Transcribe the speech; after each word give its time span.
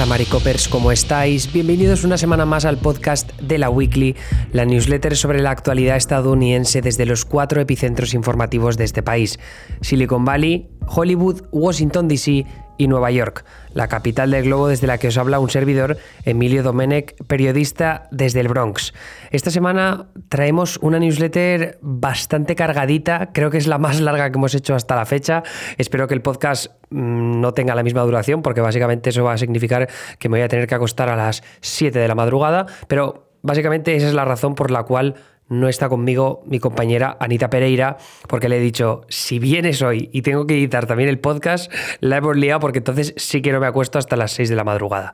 pasa, 0.00 0.08
Maricopers? 0.08 0.68
¿Cómo 0.68 0.92
estáis? 0.92 1.52
Bienvenidos 1.52 2.04
una 2.04 2.16
semana 2.16 2.46
más 2.46 2.64
al 2.64 2.78
podcast 2.78 3.32
de 3.38 3.58
la 3.58 3.68
Weekly, 3.68 4.16
la 4.52 4.64
newsletter 4.64 5.14
sobre 5.14 5.42
la 5.42 5.50
actualidad 5.50 5.96
estadounidense 5.96 6.80
desde 6.80 7.04
los 7.04 7.26
cuatro 7.26 7.60
epicentros 7.60 8.14
informativos 8.14 8.78
de 8.78 8.84
este 8.84 9.02
país: 9.02 9.38
Silicon 9.82 10.24
Valley, 10.24 10.70
Hollywood, 10.86 11.42
Washington 11.52 12.08
DC 12.08 12.46
y 12.80 12.88
Nueva 12.88 13.10
York, 13.10 13.44
la 13.74 13.88
capital 13.88 14.30
del 14.30 14.44
globo 14.44 14.66
desde 14.68 14.86
la 14.86 14.96
que 14.96 15.08
os 15.08 15.18
habla 15.18 15.38
un 15.38 15.50
servidor, 15.50 15.98
Emilio 16.24 16.62
Domenech, 16.62 17.14
periodista 17.26 18.08
desde 18.10 18.40
el 18.40 18.48
Bronx. 18.48 18.94
Esta 19.30 19.50
semana 19.50 20.06
traemos 20.30 20.78
una 20.80 20.98
newsletter 20.98 21.78
bastante 21.82 22.56
cargadita, 22.56 23.32
creo 23.34 23.50
que 23.50 23.58
es 23.58 23.66
la 23.66 23.76
más 23.76 24.00
larga 24.00 24.30
que 24.30 24.38
hemos 24.38 24.54
hecho 24.54 24.74
hasta 24.74 24.96
la 24.96 25.04
fecha. 25.04 25.42
Espero 25.76 26.08
que 26.08 26.14
el 26.14 26.22
podcast 26.22 26.72
mm, 26.88 27.42
no 27.42 27.52
tenga 27.52 27.74
la 27.74 27.82
misma 27.82 28.00
duración, 28.00 28.40
porque 28.40 28.62
básicamente 28.62 29.10
eso 29.10 29.24
va 29.24 29.34
a 29.34 29.38
significar 29.38 29.86
que 30.18 30.30
me 30.30 30.38
voy 30.38 30.44
a 30.44 30.48
tener 30.48 30.66
que 30.66 30.74
acostar 30.74 31.10
a 31.10 31.16
las 31.16 31.42
7 31.60 31.98
de 31.98 32.08
la 32.08 32.14
madrugada, 32.14 32.64
pero 32.88 33.28
básicamente 33.42 33.94
esa 33.94 34.08
es 34.08 34.14
la 34.14 34.24
razón 34.24 34.54
por 34.54 34.70
la 34.70 34.84
cual 34.84 35.16
no 35.50 35.68
está 35.68 35.88
conmigo 35.88 36.42
mi 36.46 36.58
compañera 36.58 37.16
Anita 37.20 37.50
Pereira, 37.50 37.98
porque 38.28 38.48
le 38.48 38.56
he 38.56 38.60
dicho, 38.60 39.02
si 39.08 39.38
vienes 39.38 39.82
hoy 39.82 40.08
y 40.12 40.22
tengo 40.22 40.46
que 40.46 40.54
editar 40.54 40.86
también 40.86 41.10
el 41.10 41.18
podcast, 41.18 41.70
la 41.98 42.16
hemos 42.16 42.36
liado 42.36 42.60
porque 42.60 42.78
entonces 42.78 43.12
sí 43.16 43.42
que 43.42 43.52
no 43.52 43.60
me 43.60 43.66
acuesto 43.66 43.98
hasta 43.98 44.16
las 44.16 44.32
6 44.32 44.48
de 44.48 44.56
la 44.56 44.64
madrugada. 44.64 45.12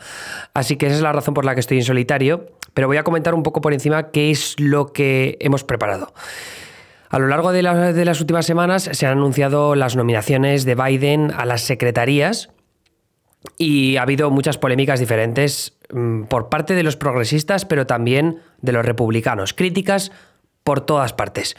Así 0.54 0.76
que 0.76 0.86
esa 0.86 0.94
es 0.94 1.02
la 1.02 1.12
razón 1.12 1.34
por 1.34 1.44
la 1.44 1.54
que 1.54 1.60
estoy 1.60 1.78
en 1.78 1.84
solitario, 1.84 2.46
pero 2.74 2.86
voy 2.86 2.98
a 2.98 3.02
comentar 3.02 3.34
un 3.34 3.42
poco 3.42 3.60
por 3.60 3.72
encima 3.72 4.10
qué 4.10 4.30
es 4.30 4.60
lo 4.60 4.92
que 4.92 5.38
hemos 5.40 5.64
preparado. 5.64 6.12
A 7.08 7.18
lo 7.18 7.28
largo 7.28 7.50
de, 7.52 7.62
de 7.62 8.04
las 8.04 8.20
últimas 8.20 8.44
semanas 8.44 8.90
se 8.92 9.06
han 9.06 9.12
anunciado 9.12 9.74
las 9.74 9.96
nominaciones 9.96 10.66
de 10.66 10.74
Biden 10.74 11.32
a 11.34 11.46
las 11.46 11.62
secretarías 11.62 12.50
y 13.58 13.96
ha 13.96 14.02
habido 14.02 14.30
muchas 14.30 14.58
polémicas 14.58 15.00
diferentes 15.00 15.76
mm, 15.92 16.24
por 16.24 16.48
parte 16.48 16.74
de 16.74 16.82
los 16.82 16.96
progresistas, 16.96 17.64
pero 17.64 17.86
también 17.86 18.40
de 18.62 18.72
los 18.72 18.84
republicanos. 18.84 19.54
Críticas 19.54 20.12
por 20.64 20.80
todas 20.80 21.12
partes. 21.12 21.56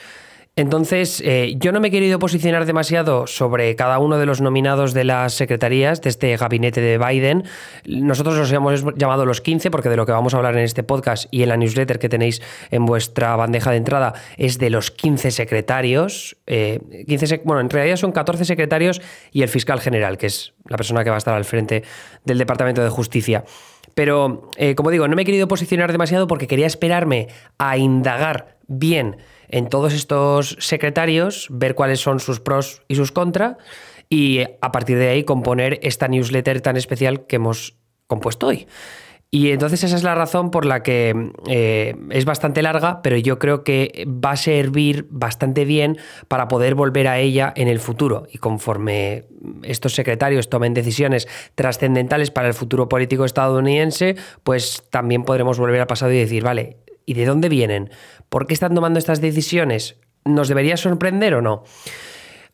Entonces, 0.58 1.22
eh, 1.24 1.54
yo 1.60 1.72
no 1.72 1.80
me 1.80 1.90
he 1.90 1.92
querido 1.92 2.18
posicionar 2.18 2.66
demasiado 2.66 3.28
sobre 3.28 3.76
cada 3.76 4.00
uno 4.00 4.18
de 4.18 4.26
los 4.26 4.42
nominados 4.42 4.96
de 4.96 5.04
las 5.04 5.36
secretarías 5.36 6.02
de 6.02 6.10
este 6.10 6.36
gabinete 6.36 6.82
de 6.82 6.98
Biden. 6.98 7.44
Nosotros 7.86 8.36
los 8.38 8.52
hemos 8.52 8.84
llamado 8.96 9.28
los 9.28 9.40
15 9.40 9.70
porque 9.70 9.88
de 9.88 9.96
lo 9.96 10.08
que 10.08 10.14
vamos 10.14 10.34
a 10.34 10.38
hablar 10.38 10.58
en 10.58 10.64
este 10.64 10.82
podcast 10.82 11.28
y 11.30 11.44
en 11.44 11.50
la 11.50 11.58
newsletter 11.58 12.00
que 12.00 12.10
tenéis 12.10 12.42
en 12.72 12.88
vuestra 12.88 13.36
bandeja 13.36 13.70
de 13.70 13.78
entrada 13.78 14.16
es 14.36 14.58
de 14.58 14.72
los 14.72 14.90
15 14.90 15.30
secretarios. 15.30 16.38
15 16.48 17.36
eh, 17.36 17.42
bueno, 17.46 17.62
en 17.62 17.70
realidad 17.70 17.98
son 17.98 18.12
14 18.12 18.44
secretarios 18.44 19.00
y 19.32 19.44
el 19.44 19.50
fiscal 19.50 19.80
general, 19.80 20.18
que 20.18 20.26
es 20.26 20.56
la 20.68 20.78
persona 20.78 21.04
que 21.04 21.12
va 21.12 21.18
a 21.18 21.20
estar 21.20 21.36
al 21.36 21.46
frente 21.46 21.84
del 22.26 22.40
Departamento 22.40 22.84
de 22.84 22.90
Justicia. 22.90 23.44
Pero, 23.94 24.50
eh, 24.58 24.74
como 24.74 24.90
digo, 24.90 25.08
no 25.08 25.16
me 25.16 25.22
he 25.22 25.26
querido 25.26 25.48
posicionar 25.48 25.92
demasiado 25.92 26.26
porque 26.26 26.48
quería 26.48 26.66
esperarme 26.66 27.28
a 27.60 27.78
indagar 27.78 28.58
bien 28.68 29.18
en 29.50 29.70
todos 29.70 29.94
estos 29.94 30.58
secretarios, 30.60 31.48
ver 31.50 31.76
cuáles 31.76 32.00
son 32.00 32.20
sus 32.20 32.40
pros 32.40 32.82
y 32.88 32.96
sus 32.96 33.12
contras 33.12 33.58
y 34.10 34.44
a 34.62 34.72
partir 34.72 34.98
de 34.98 35.10
ahí 35.10 35.24
componer 35.24 35.80
esta 35.84 36.08
newsletter 36.08 36.62
tan 36.62 36.78
especial 36.78 37.26
que 37.26 37.38
hemos 37.38 37.76
compuesto 38.08 38.48
hoy. 38.48 38.68
Y 39.30 39.52
entonces 39.52 39.84
esa 39.84 39.98
es 39.98 40.04
la 40.04 40.16
razón 40.16 40.52
por 40.52 40.66
la 40.66 40.84
que 40.84 41.32
eh, 41.50 41.96
es 42.12 42.24
bastante 42.24 42.62
larga, 42.62 43.02
pero 43.02 43.18
yo 43.18 43.40
creo 43.40 43.66
que 43.66 44.08
va 44.08 44.32
a 44.32 44.38
servir 44.38 45.06
bastante 45.10 45.66
bien 45.66 45.98
para 46.30 46.48
poder 46.48 46.76
volver 46.76 47.10
a 47.10 47.20
ella 47.20 47.52
en 47.58 47.68
el 47.68 47.80
futuro. 47.80 48.26
Y 48.32 48.38
conforme 48.38 49.26
estos 49.64 49.96
secretarios 49.96 50.50
tomen 50.50 50.74
decisiones 50.74 51.28
trascendentales 51.56 52.32
para 52.32 52.48
el 52.48 52.54
futuro 52.54 52.88
político 52.88 53.26
estadounidense, 53.26 54.16
pues 54.44 54.84
también 54.92 55.26
podremos 55.26 55.60
volver 55.60 55.82
al 55.82 55.88
pasado 55.88 56.14
y 56.14 56.20
decir, 56.20 56.44
vale, 56.44 56.78
¿Y 57.08 57.14
de 57.14 57.26
dónde 57.26 57.48
vienen? 57.48 57.90
¿Por 58.28 58.48
qué 58.48 58.54
están 58.54 58.76
tomando 58.76 59.00
estas 59.00 59.22
decisiones? 59.22 59.96
¿Nos 60.26 60.50
debería 60.50 60.76
sorprender 60.76 61.36
o 61.36 61.42
no? 61.42 61.64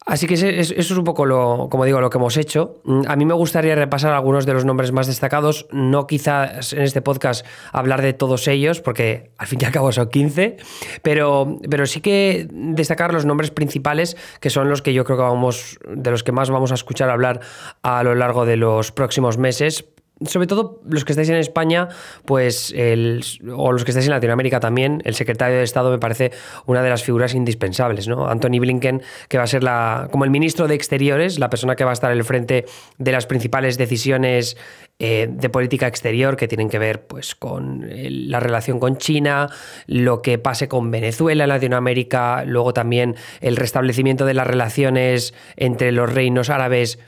Así 0.05 0.27
que 0.27 0.35
eso 0.35 0.73
es 0.75 0.91
un 0.91 1.03
poco 1.05 1.25
lo, 1.25 1.69
como 1.71 1.85
digo, 1.85 2.01
lo 2.01 2.09
que 2.11 2.19
hemos 2.19 2.37
hecho. 2.37 2.81
Mm, 2.83 3.01
a 3.07 3.15
mí 3.15 3.25
me 3.25 3.33
gustaría 3.33 3.73
repasar 3.73 4.13
algunos 4.13 4.45
de 4.45 4.53
los 4.53 4.63
nombres 4.63 4.91
más 4.91 5.07
destacados, 5.07 5.65
no 5.71 6.05
quizás 6.05 6.73
en 6.73 6.83
este 6.83 7.01
podcast 7.01 7.45
hablar 7.71 8.03
de 8.03 8.13
todos 8.13 8.47
ellos, 8.47 8.79
porque 8.79 9.31
al 9.37 9.47
fin 9.47 9.59
y 9.61 9.65
al 9.65 9.71
cabo 9.71 9.91
son 9.91 10.09
15, 10.09 10.57
pero, 11.01 11.57
pero 11.67 11.87
sí 11.87 12.01
que 12.01 12.47
destacar 12.51 13.11
los 13.11 13.25
nombres 13.25 13.49
principales, 13.49 14.17
que 14.39 14.51
son 14.51 14.69
los 14.69 14.83
que 14.83 14.93
yo 14.93 15.03
creo 15.05 15.17
que 15.17 15.23
vamos, 15.23 15.79
de 15.87 16.11
los 16.11 16.23
que 16.23 16.31
más 16.31 16.49
vamos 16.49 16.71
a 16.71 16.75
escuchar 16.75 17.09
hablar 17.09 17.39
a 17.81 18.03
lo 18.03 18.13
largo 18.13 18.45
de 18.45 18.57
los 18.57 18.91
próximos 18.91 19.37
meses, 19.37 19.85
sobre 20.25 20.47
todo 20.47 20.81
los 20.85 21.05
que 21.05 21.13
estáis 21.13 21.29
en 21.29 21.35
España, 21.35 21.89
pues 22.25 22.73
el, 22.75 23.23
o 23.55 23.71
los 23.71 23.83
que 23.83 23.91
estáis 23.91 24.05
en 24.05 24.11
Latinoamérica 24.11 24.59
también, 24.59 25.01
el 25.05 25.15
secretario 25.15 25.57
de 25.57 25.63
Estado 25.63 25.91
me 25.91 25.99
parece 25.99 26.31
una 26.65 26.81
de 26.81 26.89
las 26.89 27.03
figuras 27.03 27.33
indispensables, 27.33 28.07
¿no? 28.07 28.27
Anthony 28.27 28.59
Blinken, 28.59 29.01
que 29.27 29.37
va 29.37 29.43
a 29.43 29.47
ser 29.47 29.63
la, 29.63 30.07
como 30.11 30.23
el 30.23 30.31
ministro 30.31 30.67
de 30.67 30.75
Exteriores, 30.75 31.39
la 31.39 31.49
persona 31.49 31.75
que 31.75 31.83
va 31.83 31.91
a 31.91 31.93
estar 31.93 32.11
al 32.11 32.23
frente 32.23 32.65
de 32.97 33.11
las 33.11 33.25
principales 33.25 33.77
decisiones 33.77 34.55
eh, 34.99 35.27
de 35.29 35.49
política 35.49 35.87
exterior 35.87 36.37
que 36.37 36.47
tienen 36.47 36.69
que 36.69 36.79
ver 36.79 37.07
pues, 37.07 37.35
con 37.35 37.85
la 37.89 38.39
relación 38.39 38.79
con 38.79 38.97
China, 38.97 39.49
lo 39.87 40.21
que 40.21 40.37
pase 40.37 40.67
con 40.67 40.91
Venezuela 40.91 41.43
en 41.43 41.49
Latinoamérica, 41.49 42.45
luego 42.45 42.73
también 42.73 43.15
el 43.41 43.57
restablecimiento 43.57 44.25
de 44.25 44.35
las 44.35 44.47
relaciones 44.47 45.33
entre 45.57 45.91
los 45.91 46.13
reinos 46.13 46.49
árabes 46.49 46.99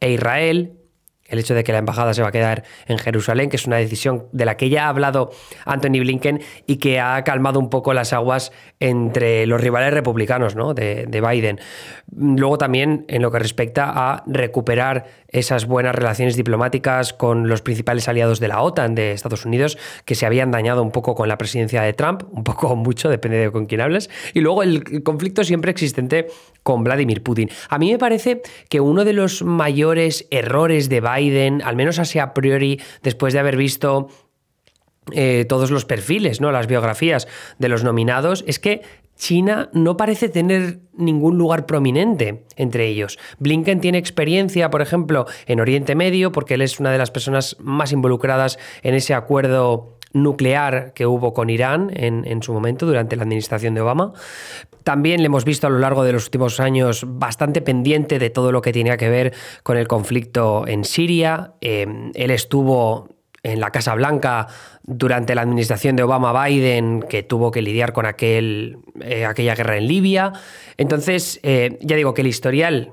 e 0.00 0.12
Israel, 0.12 0.83
el 1.26 1.38
hecho 1.38 1.54
de 1.54 1.64
que 1.64 1.72
la 1.72 1.78
embajada 1.78 2.14
se 2.14 2.22
va 2.22 2.28
a 2.28 2.32
quedar 2.32 2.64
en 2.86 2.98
Jerusalén, 2.98 3.48
que 3.48 3.56
es 3.56 3.66
una 3.66 3.76
decisión 3.76 4.26
de 4.32 4.44
la 4.44 4.56
que 4.56 4.68
ya 4.68 4.86
ha 4.86 4.88
hablado 4.88 5.30
Anthony 5.64 6.00
Blinken 6.00 6.42
y 6.66 6.76
que 6.76 7.00
ha 7.00 7.22
calmado 7.24 7.58
un 7.58 7.70
poco 7.70 7.94
las 7.94 8.12
aguas 8.12 8.52
entre 8.80 9.46
los 9.46 9.60
rivales 9.60 9.92
republicanos 9.92 10.54
¿no? 10.54 10.74
de, 10.74 11.06
de 11.06 11.20
Biden. 11.20 11.60
Luego 12.14 12.58
también 12.58 13.04
en 13.08 13.22
lo 13.22 13.30
que 13.30 13.38
respecta 13.38 13.90
a 13.94 14.22
recuperar 14.26 15.06
esas 15.34 15.66
buenas 15.66 15.94
relaciones 15.94 16.36
diplomáticas 16.36 17.12
con 17.12 17.48
los 17.48 17.60
principales 17.60 18.08
aliados 18.08 18.40
de 18.40 18.48
la 18.48 18.62
OTAN 18.62 18.94
de 18.94 19.12
Estados 19.12 19.44
Unidos, 19.44 19.76
que 20.04 20.14
se 20.14 20.26
habían 20.26 20.50
dañado 20.50 20.82
un 20.82 20.92
poco 20.92 21.14
con 21.14 21.28
la 21.28 21.36
presidencia 21.36 21.82
de 21.82 21.92
Trump, 21.92 22.22
un 22.30 22.44
poco 22.44 22.68
o 22.68 22.76
mucho, 22.76 23.10
depende 23.10 23.38
de 23.38 23.50
con 23.50 23.66
quién 23.66 23.80
hables, 23.80 24.08
y 24.32 24.40
luego 24.40 24.62
el 24.62 25.02
conflicto 25.02 25.42
siempre 25.42 25.72
existente 25.72 26.28
con 26.62 26.84
Vladimir 26.84 27.22
Putin. 27.22 27.50
A 27.68 27.78
mí 27.78 27.90
me 27.90 27.98
parece 27.98 28.42
que 28.68 28.80
uno 28.80 29.04
de 29.04 29.12
los 29.12 29.42
mayores 29.42 30.26
errores 30.30 30.88
de 30.88 31.00
Biden, 31.00 31.62
al 31.62 31.76
menos 31.76 31.98
así 31.98 32.18
a 32.18 32.32
priori, 32.32 32.80
después 33.02 33.34
de 33.34 33.40
haber 33.40 33.56
visto 33.56 34.08
eh, 35.12 35.44
todos 35.48 35.70
los 35.70 35.84
perfiles, 35.84 36.40
¿no? 36.40 36.52
las 36.52 36.66
biografías 36.66 37.28
de 37.58 37.68
los 37.68 37.84
nominados, 37.84 38.44
es 38.46 38.58
que 38.58 38.82
China 39.16 39.70
no 39.72 39.96
parece 39.96 40.28
tener 40.28 40.80
ningún 40.96 41.38
lugar 41.38 41.66
prominente 41.66 42.44
entre 42.56 42.86
ellos. 42.88 43.18
Blinken 43.38 43.80
tiene 43.80 43.98
experiencia, 43.98 44.70
por 44.70 44.82
ejemplo, 44.82 45.26
en 45.46 45.60
Oriente 45.60 45.94
Medio, 45.94 46.32
porque 46.32 46.54
él 46.54 46.62
es 46.62 46.80
una 46.80 46.92
de 46.92 46.98
las 46.98 47.10
personas 47.10 47.56
más 47.60 47.92
involucradas 47.92 48.58
en 48.82 48.94
ese 48.94 49.14
acuerdo 49.14 49.98
nuclear 50.14 50.92
que 50.94 51.06
hubo 51.06 51.34
con 51.34 51.50
Irán 51.50 51.90
en, 51.92 52.42
su 52.42 52.52
momento 52.52 52.86
durante 52.86 53.16
la 53.16 53.24
administración 53.24 53.74
de 53.74 53.80
Obama. 53.80 54.12
También 54.84 55.20
le 55.20 55.26
hemos 55.26 55.44
visto 55.44 55.66
a 55.66 55.70
lo 55.70 55.78
largo 55.78 56.04
de 56.04 56.12
los 56.12 56.24
últimos 56.26 56.60
años 56.60 57.04
bastante 57.06 57.60
pendiente 57.60 58.18
de 58.18 58.30
todo 58.30 58.52
lo 58.52 58.62
que 58.62 58.72
tenía 58.72 58.96
que 58.96 59.08
ver 59.08 59.34
con 59.62 59.76
el 59.76 59.88
conflicto 59.88 60.66
en 60.68 60.84
Siria. 60.84 61.54
Eh, 61.60 62.12
él 62.14 62.30
estuvo 62.30 63.08
en 63.44 63.60
la 63.60 63.70
Casa 63.70 63.94
Blanca 63.94 64.48
durante 64.82 65.34
la 65.34 65.42
administración 65.42 65.94
de 65.94 66.02
Obama-Biden, 66.02 67.02
que 67.02 67.22
tuvo 67.22 67.52
que 67.52 67.62
lidiar 67.62 67.92
con 67.92 68.06
aquel, 68.06 68.78
eh, 69.00 69.24
aquella 69.24 69.54
guerra 69.54 69.76
en 69.76 69.86
Libia. 69.86 70.32
Entonces, 70.76 71.38
eh, 71.44 71.78
ya 71.80 71.94
digo 71.94 72.14
que 72.14 72.22
el 72.22 72.26
historial 72.26 72.92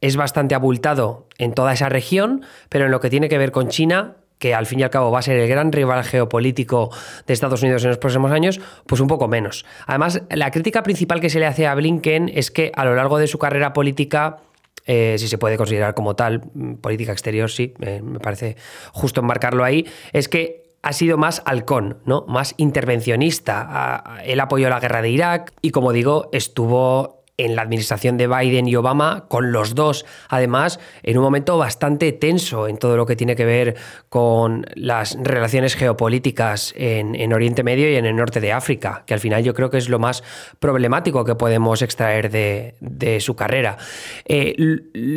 es 0.00 0.16
bastante 0.16 0.54
abultado 0.54 1.26
en 1.38 1.52
toda 1.52 1.72
esa 1.72 1.88
región, 1.88 2.44
pero 2.68 2.84
en 2.84 2.90
lo 2.92 3.00
que 3.00 3.10
tiene 3.10 3.28
que 3.28 3.38
ver 3.38 3.50
con 3.50 3.68
China, 3.68 4.16
que 4.38 4.54
al 4.54 4.66
fin 4.66 4.80
y 4.80 4.82
al 4.82 4.90
cabo 4.90 5.10
va 5.10 5.20
a 5.20 5.22
ser 5.22 5.38
el 5.38 5.48
gran 5.48 5.72
rival 5.72 6.04
geopolítico 6.04 6.90
de 7.26 7.32
Estados 7.32 7.62
Unidos 7.62 7.82
en 7.84 7.88
los 7.88 7.98
próximos 7.98 8.30
años, 8.32 8.60
pues 8.86 9.00
un 9.00 9.08
poco 9.08 9.28
menos. 9.28 9.64
Además, 9.86 10.22
la 10.30 10.50
crítica 10.50 10.82
principal 10.82 11.20
que 11.20 11.30
se 11.30 11.40
le 11.40 11.46
hace 11.46 11.66
a 11.66 11.74
Blinken 11.74 12.30
es 12.34 12.50
que 12.50 12.70
a 12.74 12.84
lo 12.84 12.94
largo 12.94 13.16
de 13.18 13.28
su 13.28 13.38
carrera 13.38 13.72
política 13.72 14.38
eh, 14.84 15.16
si 15.18 15.28
se 15.28 15.38
puede 15.38 15.56
considerar 15.56 15.94
como 15.94 16.14
tal, 16.14 16.42
mm, 16.52 16.74
política 16.74 17.12
exterior, 17.12 17.50
sí, 17.50 17.74
eh, 17.80 18.00
me 18.02 18.20
parece 18.20 18.56
justo 18.92 19.20
enmarcarlo 19.20 19.64
ahí, 19.64 19.86
es 20.12 20.28
que 20.28 20.66
ha 20.82 20.92
sido 20.92 21.18
más 21.18 21.42
halcón, 21.46 21.98
¿no? 22.04 22.24
Más 22.28 22.54
intervencionista. 22.58 24.20
él 24.24 24.38
apoyó 24.38 24.68
la 24.68 24.78
guerra 24.78 25.02
de 25.02 25.10
Irak 25.10 25.52
y, 25.60 25.70
como 25.70 25.92
digo, 25.92 26.28
estuvo 26.30 27.15
en 27.38 27.54
la 27.54 27.62
administración 27.62 28.16
de 28.16 28.28
Biden 28.28 28.66
y 28.66 28.76
Obama, 28.76 29.26
con 29.28 29.52
los 29.52 29.74
dos, 29.74 30.06
además, 30.28 30.80
en 31.02 31.18
un 31.18 31.24
momento 31.24 31.58
bastante 31.58 32.12
tenso 32.12 32.66
en 32.66 32.78
todo 32.78 32.96
lo 32.96 33.04
que 33.04 33.14
tiene 33.14 33.36
que 33.36 33.44
ver 33.44 33.76
con 34.08 34.64
las 34.74 35.18
relaciones 35.20 35.74
geopolíticas 35.74 36.72
en, 36.76 37.32
Oriente 37.36 37.62
Medio 37.62 37.90
y 37.90 37.96
en 37.96 38.06
el 38.06 38.16
norte 38.16 38.40
de 38.40 38.52
África, 38.52 39.02
que 39.06 39.12
al 39.12 39.20
final 39.20 39.42
yo 39.44 39.52
creo 39.52 39.68
que 39.68 39.76
es 39.76 39.90
lo 39.90 39.98
más 39.98 40.22
problemático 40.58 41.24
que 41.24 41.34
podemos 41.34 41.82
extraer 41.82 42.30
de, 42.30 43.20
su 43.20 43.36
carrera. 43.36 43.76
Eh, 44.24 44.54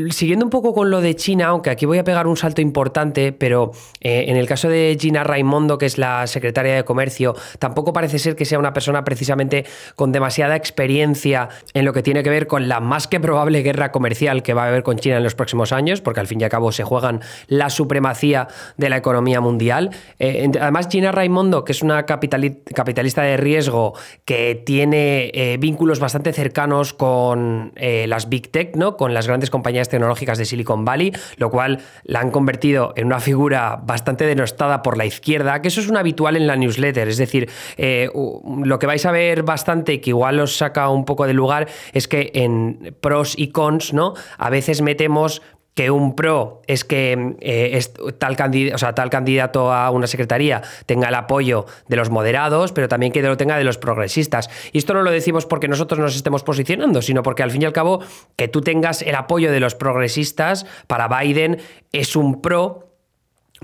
siguiendo 0.10 0.46
un 0.46 0.50
poco 0.50 0.74
con 0.74 0.90
lo 0.90 1.00
de 1.02 1.16
China, 1.16 1.48
aunque 1.48 1.70
aquí 1.70 1.86
voy 1.86 2.00
a 2.00 2.04
pegar 2.04 2.28
un 2.28 2.36
salto 2.36 2.62
importante, 2.62 3.32
pero 3.32 3.72
eh, 4.02 4.26
en 4.28 4.36
el 4.36 4.48
caso 4.48 4.68
de 4.68 4.98
Gina 5.00 5.24
Raimondo, 5.24 5.78
que 5.78 5.86
es 5.86 5.98
la 5.98 6.28
secretaria 6.28 6.76
de 6.76 6.84
Comercio, 6.84 7.36
tampoco 7.60 7.94
parece 7.94 8.20
ser 8.20 8.36
que 8.36 8.44
sea 8.44 8.60
una 8.60 8.74
persona 8.74 9.04
precisamente 9.06 9.66
con 9.96 10.12
demasiada 10.12 10.56
experiencia 10.56 11.50
en 11.74 11.86
lo 11.86 11.94
que 11.94 12.04
tiene 12.04 12.09
que 12.10 12.30
ver 12.30 12.48
con 12.48 12.68
la 12.68 12.80
más 12.80 13.08
que 13.08 13.20
probable 13.20 13.62
guerra 13.62 13.92
comercial 13.92 14.44
que 14.44 14.54
va 14.54 14.64
a 14.64 14.68
haber 14.68 14.84
con 14.84 14.98
China 14.98 15.18
en 15.18 15.24
los 15.24 15.36
próximos 15.36 15.72
años, 15.72 16.02
porque 16.02 16.20
al 16.20 16.28
fin 16.28 16.42
y 16.42 16.44
al 16.44 16.50
cabo 16.50 16.72
se 16.72 16.84
juegan 16.84 17.22
la 17.48 17.70
supremacía 17.70 18.48
de 18.78 18.90
la 18.90 18.98
economía 18.98 19.42
mundial. 19.42 19.92
Eh, 20.18 20.50
además, 20.60 20.88
Gina 20.90 21.12
Raimondo, 21.12 21.64
que 21.64 21.72
es 21.72 21.82
una 21.82 22.06
capitalista 22.06 23.22
de 23.22 23.38
riesgo 23.38 23.94
que 24.26 24.56
tiene 24.66 25.32
eh, 25.34 25.58
vínculos 25.60 26.00
bastante 26.00 26.34
cercanos 26.34 26.94
con 26.94 27.74
eh, 27.76 28.06
las 28.08 28.28
Big 28.28 28.52
Tech, 28.52 28.76
¿no? 28.76 28.98
con 28.98 29.14
las 29.14 29.28
grandes 29.28 29.50
compañías 29.50 29.88
tecnológicas 29.90 30.38
de 30.38 30.46
Silicon 30.46 30.84
Valley, 30.84 31.14
lo 31.38 31.50
cual 31.52 31.80
la 32.04 32.20
han 32.22 32.32
convertido 32.32 32.94
en 32.96 33.06
una 33.06 33.20
figura 33.20 33.80
bastante 33.84 34.26
denostada 34.26 34.82
por 34.82 34.98
la 34.98 35.06
izquierda, 35.06 35.62
que 35.62 35.68
eso 35.68 35.80
es 35.80 35.88
un 35.88 35.98
habitual 35.98 36.36
en 36.36 36.48
la 36.48 36.56
newsletter. 36.56 37.08
Es 37.08 37.18
decir, 37.18 37.50
lo 37.78 38.80
que 38.80 38.88
vais 38.88 39.06
a 39.06 39.12
ver 39.12 39.44
bastante, 39.44 40.02
que 40.02 40.10
igual 40.10 40.40
os 40.40 40.58
saca 40.58 40.90
un 40.90 41.06
poco 41.06 41.28
de 41.28 41.34
lugar, 41.34 41.68
que 42.08 42.32
en 42.34 42.96
pros 43.02 43.34
y 43.38 43.50
cons, 43.50 43.94
¿no? 43.94 44.14
A 44.38 44.50
veces 44.50 44.82
metemos 44.82 45.42
que 45.80 45.92
un 45.92 46.14
pro 46.14 46.62
es 46.68 46.84
que 46.84 47.38
eh, 47.40 47.80
tal, 48.18 48.36
o 48.74 48.78
sea, 48.78 48.94
tal 48.94 49.10
candidato 49.10 49.72
a 49.72 49.92
una 49.92 50.08
secretaría 50.08 50.62
tenga 50.86 51.08
el 51.08 51.16
apoyo 51.16 51.68
de 51.88 51.96
los 51.96 52.10
moderados, 52.10 52.74
pero 52.74 52.90
también 52.90 53.14
que 53.14 53.22
lo 53.22 53.38
tenga 53.38 53.58
de 53.58 53.64
los 53.64 53.78
progresistas. 53.78 54.50
Y 54.74 54.80
esto 54.80 54.94
no 54.94 55.04
lo 55.04 55.12
decimos 55.12 55.46
porque 55.46 55.70
nosotros 55.70 55.98
nos 56.00 56.18
estemos 56.18 56.44
posicionando, 56.44 57.02
sino 57.02 57.24
porque 57.24 57.44
al 57.44 57.52
fin 57.52 57.62
y 57.62 57.66
al 57.66 57.72
cabo 57.72 58.02
que 58.36 58.50
tú 58.50 58.60
tengas 58.60 59.02
el 59.02 59.16
apoyo 59.16 59.54
de 59.54 59.62
los 59.62 59.76
progresistas 59.76 60.66
para 60.88 61.08
Biden 61.08 61.60
es 61.94 62.18
un 62.18 62.42
pro 62.42 62.89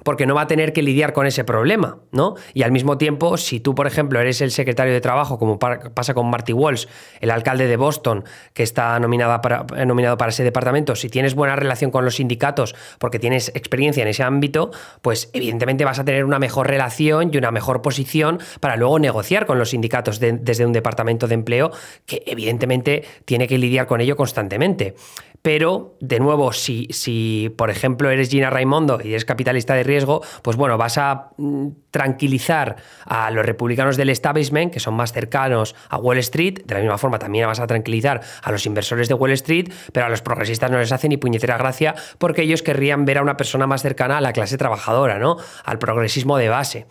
porque 0.04 0.26
no 0.26 0.36
va 0.36 0.42
a 0.42 0.48
tener 0.48 0.74
que 0.74 0.82
lidiar 0.82 1.14
con 1.14 1.26
ese 1.26 1.44
problema, 1.44 2.00
¿no? 2.12 2.36
Y 2.54 2.64
al 2.64 2.72
mismo 2.72 2.98
tiempo, 2.98 3.38
si 3.38 3.60
tú, 3.60 3.76
por 3.76 3.88
ejemplo, 3.88 4.20
eres 4.20 4.42
el 4.42 4.52
secretario 4.52 4.94
de 4.94 5.02
Trabajo, 5.02 5.40
como 5.40 5.60
pasa 5.60 6.14
con 6.14 6.30
Marty 6.30 6.54
Walsh, 6.54 6.86
el 7.22 7.32
alcalde 7.32 7.68
de 7.68 7.78
Boston, 7.78 8.24
que 8.54 8.64
está 8.64 9.00
nominada 9.00 9.42
para, 9.42 9.64
nominado 9.86 10.18
para 10.18 10.30
ese 10.30 10.44
departamento, 10.44 10.96
si 10.96 11.10
tienes 11.10 11.36
buena 11.36 11.56
relación 11.56 11.92
con 11.92 12.06
los 12.06 12.16
sindicatos 12.16 12.76
porque 13.00 13.20
tienes 13.20 13.50
experiencia 13.56 14.02
en 14.02 14.10
ese 14.10 14.24
ámbito, 14.24 14.72
pues 15.02 15.30
evidentemente 15.34 15.86
vas 15.86 16.00
a 16.00 16.06
tener 16.06 16.26
una 16.26 16.40
mejor 16.40 16.68
relación 16.68 17.32
y 17.34 17.38
una 17.38 17.52
mejor 17.52 17.82
posición 17.82 18.40
para 18.60 18.76
luego 18.76 19.00
negociar 19.00 19.46
con 19.46 19.60
los 19.60 19.70
sindicatos 19.70 20.20
desde 20.20 20.66
un 20.66 20.74
departamento 20.74 21.28
de 21.28 21.36
empleo 21.36 21.72
que 22.06 22.24
evidentemente 22.26 23.04
tiene 23.26 23.48
que 23.48 23.58
lidiar 23.58 23.88
con 23.88 24.02
ello 24.02 24.16
constantemente. 24.16 24.96
Pero, 25.46 25.96
de 26.00 26.20
nuevo, 26.20 26.52
si, 26.54 26.88
si 26.90 27.54
por 27.56 27.70
ejemplo 27.70 28.10
eres 28.10 28.30
Gina 28.30 28.50
Raimondo 28.50 28.98
y 29.04 29.10
eres 29.10 29.26
capitalista 29.26 29.76
de 29.76 29.84
riesgo, 29.84 30.24
pues 30.42 30.58
bueno, 30.58 30.76
vas 30.80 30.98
a 30.98 31.34
mm, 31.38 31.68
tranquilizar 31.92 32.78
a 33.06 33.30
los 33.30 33.46
republicanos 33.46 33.96
del 33.96 34.10
establishment, 34.10 34.74
que 34.74 34.80
son 34.80 34.96
más 34.96 35.14
cercanos 35.14 35.76
a 35.90 35.98
Wall 35.98 36.18
Street, 36.18 36.64
de 36.66 36.74
la 36.74 36.82
misma 36.82 36.98
forma 36.98 37.20
también 37.20 37.46
vas 37.46 37.60
a 37.60 37.68
tranquilizar 37.68 38.22
a 38.42 38.52
los 38.52 38.66
inversores 38.66 39.08
de 39.08 39.14
Wall 39.14 39.34
Street, 39.34 39.72
pero 39.94 40.08
a 40.08 40.10
los 40.10 40.24
progresistas 40.24 40.72
no 40.72 40.80
les 40.80 40.92
hace 40.92 41.08
ni 41.10 41.18
puñetera 41.18 41.60
gracia 41.60 41.94
porque 42.18 42.42
ellos 42.42 42.64
querrían 42.64 43.06
ver 43.06 43.20
a 43.20 43.22
una 43.22 43.38
persona 43.38 43.68
más 43.68 43.84
cercana 43.84 44.18
a 44.18 44.22
la 44.22 44.34
clase 44.34 44.58
trabajadora, 44.58 45.20
¿no? 45.20 45.38
Al 45.64 45.78
progresismo 45.78 46.38
de 46.38 46.50
base. 46.50 46.88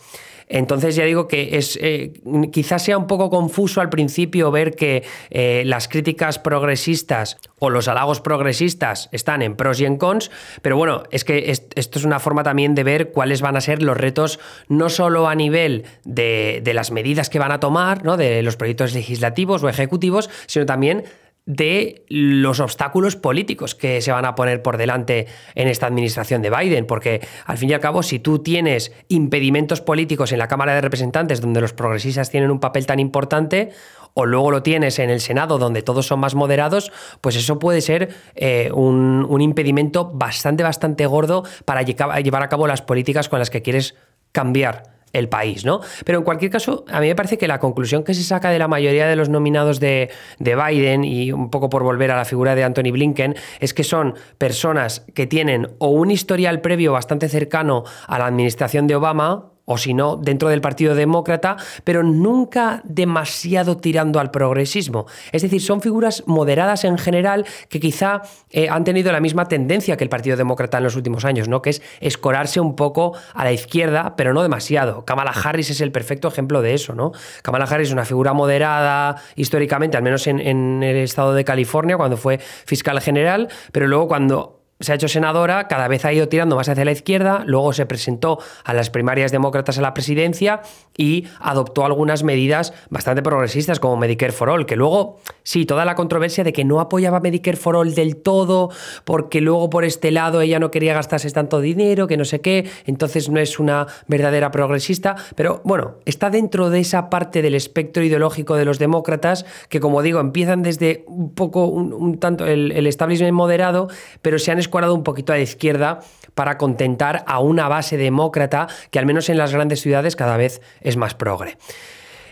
Entonces 0.48 0.96
ya 0.96 1.04
digo 1.04 1.28
que 1.28 1.56
es 1.56 1.78
eh, 1.80 2.12
quizás 2.52 2.84
sea 2.84 2.98
un 2.98 3.06
poco 3.06 3.30
confuso 3.30 3.80
al 3.80 3.90
principio 3.90 4.50
ver 4.50 4.74
que 4.74 5.04
eh, 5.30 5.62
las 5.66 5.88
críticas 5.88 6.38
progresistas 6.38 7.38
o 7.58 7.70
los 7.70 7.88
halagos 7.88 8.20
progresistas 8.20 9.08
están 9.12 9.42
en 9.42 9.56
pros 9.56 9.80
y 9.80 9.86
en 9.86 9.96
cons, 9.96 10.30
pero 10.62 10.76
bueno, 10.76 11.04
es 11.10 11.24
que 11.24 11.50
esto 11.50 11.98
es 11.98 12.04
una 12.04 12.20
forma 12.20 12.42
también 12.42 12.74
de 12.74 12.84
ver 12.84 13.10
cuáles 13.10 13.40
van 13.40 13.56
a 13.56 13.60
ser 13.60 13.82
los 13.82 13.96
retos, 13.96 14.38
no 14.68 14.88
solo 14.88 15.28
a 15.28 15.34
nivel 15.34 15.84
de, 16.04 16.60
de 16.62 16.74
las 16.74 16.90
medidas 16.90 17.30
que 17.30 17.38
van 17.38 17.52
a 17.52 17.60
tomar, 17.60 18.04
¿no? 18.04 18.16
de 18.16 18.42
los 18.42 18.56
proyectos 18.56 18.94
legislativos 18.94 19.62
o 19.62 19.68
ejecutivos, 19.68 20.28
sino 20.46 20.66
también 20.66 21.04
de 21.46 22.04
los 22.08 22.60
obstáculos 22.60 23.16
políticos 23.16 23.74
que 23.74 24.00
se 24.00 24.12
van 24.12 24.24
a 24.24 24.34
poner 24.34 24.62
por 24.62 24.78
delante 24.78 25.26
en 25.54 25.68
esta 25.68 25.86
administración 25.86 26.40
de 26.40 26.50
Biden, 26.50 26.86
porque 26.86 27.20
al 27.44 27.58
fin 27.58 27.70
y 27.70 27.74
al 27.74 27.80
cabo, 27.80 28.02
si 28.02 28.18
tú 28.18 28.38
tienes 28.38 28.92
impedimentos 29.08 29.82
políticos 29.82 30.32
en 30.32 30.38
la 30.38 30.48
Cámara 30.48 30.74
de 30.74 30.80
Representantes, 30.80 31.40
donde 31.40 31.60
los 31.60 31.74
progresistas 31.74 32.30
tienen 32.30 32.50
un 32.50 32.60
papel 32.60 32.86
tan 32.86 32.98
importante, 32.98 33.70
o 34.14 34.24
luego 34.26 34.50
lo 34.50 34.62
tienes 34.62 34.98
en 35.00 35.10
el 35.10 35.20
Senado, 35.20 35.58
donde 35.58 35.82
todos 35.82 36.06
son 36.06 36.20
más 36.20 36.34
moderados, 36.34 36.92
pues 37.20 37.36
eso 37.36 37.58
puede 37.58 37.80
ser 37.80 38.14
eh, 38.36 38.70
un, 38.72 39.26
un 39.28 39.40
impedimento 39.40 40.10
bastante, 40.14 40.62
bastante 40.62 41.04
gordo 41.06 41.44
para 41.64 41.82
llevar 41.82 42.42
a 42.42 42.48
cabo 42.48 42.66
las 42.66 42.80
políticas 42.80 43.28
con 43.28 43.40
las 43.40 43.50
que 43.50 43.60
quieres 43.60 43.96
cambiar 44.32 44.93
el 45.14 45.28
país, 45.30 45.64
¿no? 45.64 45.80
Pero 46.04 46.18
en 46.18 46.24
cualquier 46.24 46.50
caso, 46.50 46.84
a 46.90 47.00
mí 47.00 47.06
me 47.06 47.14
parece 47.14 47.38
que 47.38 47.48
la 47.48 47.58
conclusión 47.58 48.04
que 48.04 48.12
se 48.12 48.22
saca 48.22 48.50
de 48.50 48.58
la 48.58 48.68
mayoría 48.68 49.06
de 49.06 49.16
los 49.16 49.30
nominados 49.30 49.80
de, 49.80 50.10
de, 50.38 50.56
Biden, 50.56 51.04
y 51.04 51.32
un 51.32 51.48
poco 51.48 51.70
por 51.70 51.82
volver 51.82 52.10
a 52.10 52.16
la 52.16 52.24
figura 52.26 52.54
de 52.54 52.64
Anthony 52.64 52.92
Blinken, 52.92 53.36
es 53.60 53.72
que 53.72 53.84
son 53.84 54.14
personas 54.36 55.06
que 55.14 55.26
tienen 55.26 55.68
o 55.78 55.88
un 55.88 56.10
historial 56.10 56.60
previo 56.60 56.92
bastante 56.92 57.28
cercano 57.28 57.84
a 58.06 58.18
la 58.18 58.26
administración 58.26 58.86
de 58.86 58.96
Obama, 58.96 59.53
o 59.64 59.78
si 59.78 59.94
no, 59.94 60.16
dentro 60.16 60.48
del 60.48 60.60
Partido 60.60 60.94
Demócrata, 60.94 61.56
pero 61.84 62.02
nunca 62.02 62.82
demasiado 62.84 63.76
tirando 63.78 64.20
al 64.20 64.30
progresismo. 64.30 65.06
Es 65.32 65.42
decir, 65.42 65.62
son 65.62 65.80
figuras 65.80 66.22
moderadas 66.26 66.84
en 66.84 66.98
general 66.98 67.46
que 67.68 67.80
quizá 67.80 68.22
eh, 68.50 68.68
han 68.68 68.84
tenido 68.84 69.10
la 69.12 69.20
misma 69.20 69.46
tendencia 69.46 69.96
que 69.96 70.04
el 70.04 70.10
Partido 70.10 70.36
Demócrata 70.36 70.78
en 70.78 70.84
los 70.84 70.96
últimos 70.96 71.24
años, 71.24 71.48
¿no? 71.48 71.62
Que 71.62 71.70
es 71.70 71.82
escorarse 72.00 72.60
un 72.60 72.76
poco 72.76 73.16
a 73.32 73.44
la 73.44 73.52
izquierda, 73.52 74.16
pero 74.16 74.34
no 74.34 74.42
demasiado. 74.42 75.04
Kamala 75.04 75.30
Harris 75.30 75.70
es 75.70 75.80
el 75.80 75.92
perfecto 75.92 76.28
ejemplo 76.28 76.62
de 76.62 76.74
eso, 76.74 76.94
¿no? 76.94 77.12
Kamala 77.42 77.64
Harris 77.64 77.88
es 77.88 77.92
una 77.92 78.04
figura 78.04 78.32
moderada 78.32 79.16
históricamente, 79.36 79.96
al 79.96 80.02
menos 80.02 80.26
en, 80.26 80.40
en 80.40 80.82
el 80.82 80.96
estado 80.96 81.34
de 81.34 81.44
California, 81.44 81.96
cuando 81.96 82.16
fue 82.16 82.38
fiscal 82.38 83.00
general, 83.00 83.48
pero 83.72 83.86
luego 83.86 84.08
cuando 84.08 84.63
se 84.80 84.92
ha 84.92 84.96
hecho 84.96 85.08
senadora, 85.08 85.68
cada 85.68 85.86
vez 85.86 86.04
ha 86.04 86.12
ido 86.12 86.28
tirando 86.28 86.56
más 86.56 86.68
hacia 86.68 86.84
la 86.84 86.90
izquierda, 86.90 87.44
luego 87.46 87.72
se 87.72 87.86
presentó 87.86 88.40
a 88.64 88.74
las 88.74 88.90
primarias 88.90 89.30
demócratas 89.30 89.78
a 89.78 89.82
la 89.82 89.94
presidencia 89.94 90.62
y 90.96 91.26
adoptó 91.38 91.84
algunas 91.84 92.24
medidas 92.24 92.72
bastante 92.90 93.22
progresistas 93.22 93.78
como 93.78 93.96
Medicare 93.96 94.32
for 94.32 94.50
All, 94.50 94.66
que 94.66 94.74
luego, 94.74 95.20
sí, 95.44 95.64
toda 95.64 95.84
la 95.84 95.94
controversia 95.94 96.42
de 96.42 96.52
que 96.52 96.64
no 96.64 96.80
apoyaba 96.80 97.20
Medicare 97.20 97.56
for 97.56 97.76
All 97.76 97.94
del 97.94 98.16
todo, 98.16 98.70
porque 99.04 99.40
luego 99.40 99.70
por 99.70 99.84
este 99.84 100.10
lado 100.10 100.40
ella 100.40 100.58
no 100.58 100.72
quería 100.72 100.92
gastarse 100.92 101.30
tanto 101.30 101.60
dinero, 101.60 102.08
que 102.08 102.16
no 102.16 102.24
sé 102.24 102.40
qué, 102.40 102.68
entonces 102.84 103.28
no 103.28 103.38
es 103.38 103.60
una 103.60 103.86
verdadera 104.08 104.50
progresista, 104.50 105.14
pero 105.36 105.60
bueno, 105.64 105.98
está 106.04 106.30
dentro 106.30 106.70
de 106.70 106.80
esa 106.80 107.10
parte 107.10 107.42
del 107.42 107.54
espectro 107.54 108.02
ideológico 108.02 108.56
de 108.56 108.64
los 108.64 108.80
demócratas 108.80 109.46
que, 109.68 109.78
como 109.78 110.02
digo, 110.02 110.18
empiezan 110.18 110.62
desde 110.62 111.04
un 111.06 111.32
poco, 111.32 111.66
un, 111.66 112.18
tanto 112.18 112.44
el, 112.46 112.72
el 112.72 112.88
establishment 112.88 113.34
moderado, 113.34 113.88
pero 114.20 114.38
se 114.38 114.50
han 114.50 114.58
escuadrado 114.74 114.94
un 114.96 115.04
poquito 115.04 115.32
a 115.32 115.36
la 115.36 115.42
izquierda 115.42 116.00
para 116.34 116.58
contentar 116.58 117.22
a 117.28 117.38
una 117.38 117.68
base 117.68 117.96
demócrata 117.96 118.66
que 118.90 118.98
al 118.98 119.06
menos 119.06 119.28
en 119.28 119.38
las 119.38 119.52
grandes 119.52 119.80
ciudades 119.80 120.16
cada 120.16 120.36
vez 120.36 120.60
es 120.80 120.96
más 120.96 121.14
progre. 121.14 121.56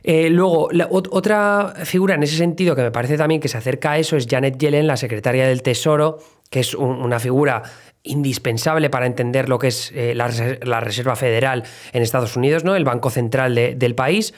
Eh, 0.02 0.28
luego, 0.28 0.68
otra 0.90 1.72
figura 1.84 2.16
en 2.16 2.24
ese 2.24 2.36
sentido 2.36 2.74
que 2.74 2.82
me 2.82 2.90
parece 2.90 3.16
también 3.16 3.40
que 3.40 3.46
se 3.46 3.58
acerca 3.58 3.92
a 3.92 3.98
eso 3.98 4.16
es 4.16 4.26
Janet 4.28 4.58
Yellen, 4.58 4.88
la 4.88 4.96
secretaria 4.96 5.46
del 5.46 5.62
Tesoro, 5.62 6.18
que 6.50 6.58
es 6.58 6.74
una 6.74 7.20
figura 7.20 7.62
indispensable 8.02 8.90
para 8.90 9.06
entender 9.06 9.48
lo 9.48 9.60
que 9.60 9.68
es 9.68 9.92
eh, 9.94 10.12
la, 10.16 10.80
Reserva 10.80 11.14
Federal 11.14 11.62
en 11.92 12.02
Estados 12.02 12.36
Unidos, 12.36 12.64
¿no? 12.64 12.74
el 12.74 12.82
Banco 12.82 13.10
Central 13.10 13.54
del 13.54 13.94
país, 13.94 14.34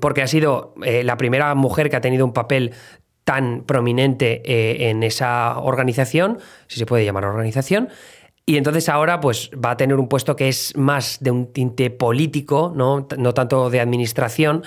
porque 0.00 0.22
ha 0.22 0.26
sido 0.26 0.74
eh, 0.82 1.04
la 1.04 1.16
primera 1.16 1.54
mujer 1.54 1.88
que 1.88 1.94
ha 1.94 2.00
tenido 2.00 2.24
un 2.24 2.32
papel 2.32 2.72
tan 3.26 3.64
prominente 3.66 4.88
en 4.88 5.02
esa 5.02 5.58
organización, 5.58 6.38
si 6.68 6.78
se 6.78 6.86
puede 6.86 7.04
llamar 7.04 7.24
organización, 7.24 7.88
y 8.48 8.58
entonces 8.58 8.88
ahora 8.88 9.18
pues 9.20 9.50
va 9.52 9.72
a 9.72 9.76
tener 9.76 9.96
un 9.96 10.08
puesto 10.08 10.36
que 10.36 10.48
es 10.48 10.76
más 10.76 11.18
de 11.20 11.32
un 11.32 11.52
tinte 11.52 11.90
político, 11.90 12.72
no, 12.76 13.08
no 13.18 13.34
tanto 13.34 13.70
de 13.70 13.80
administración, 13.80 14.62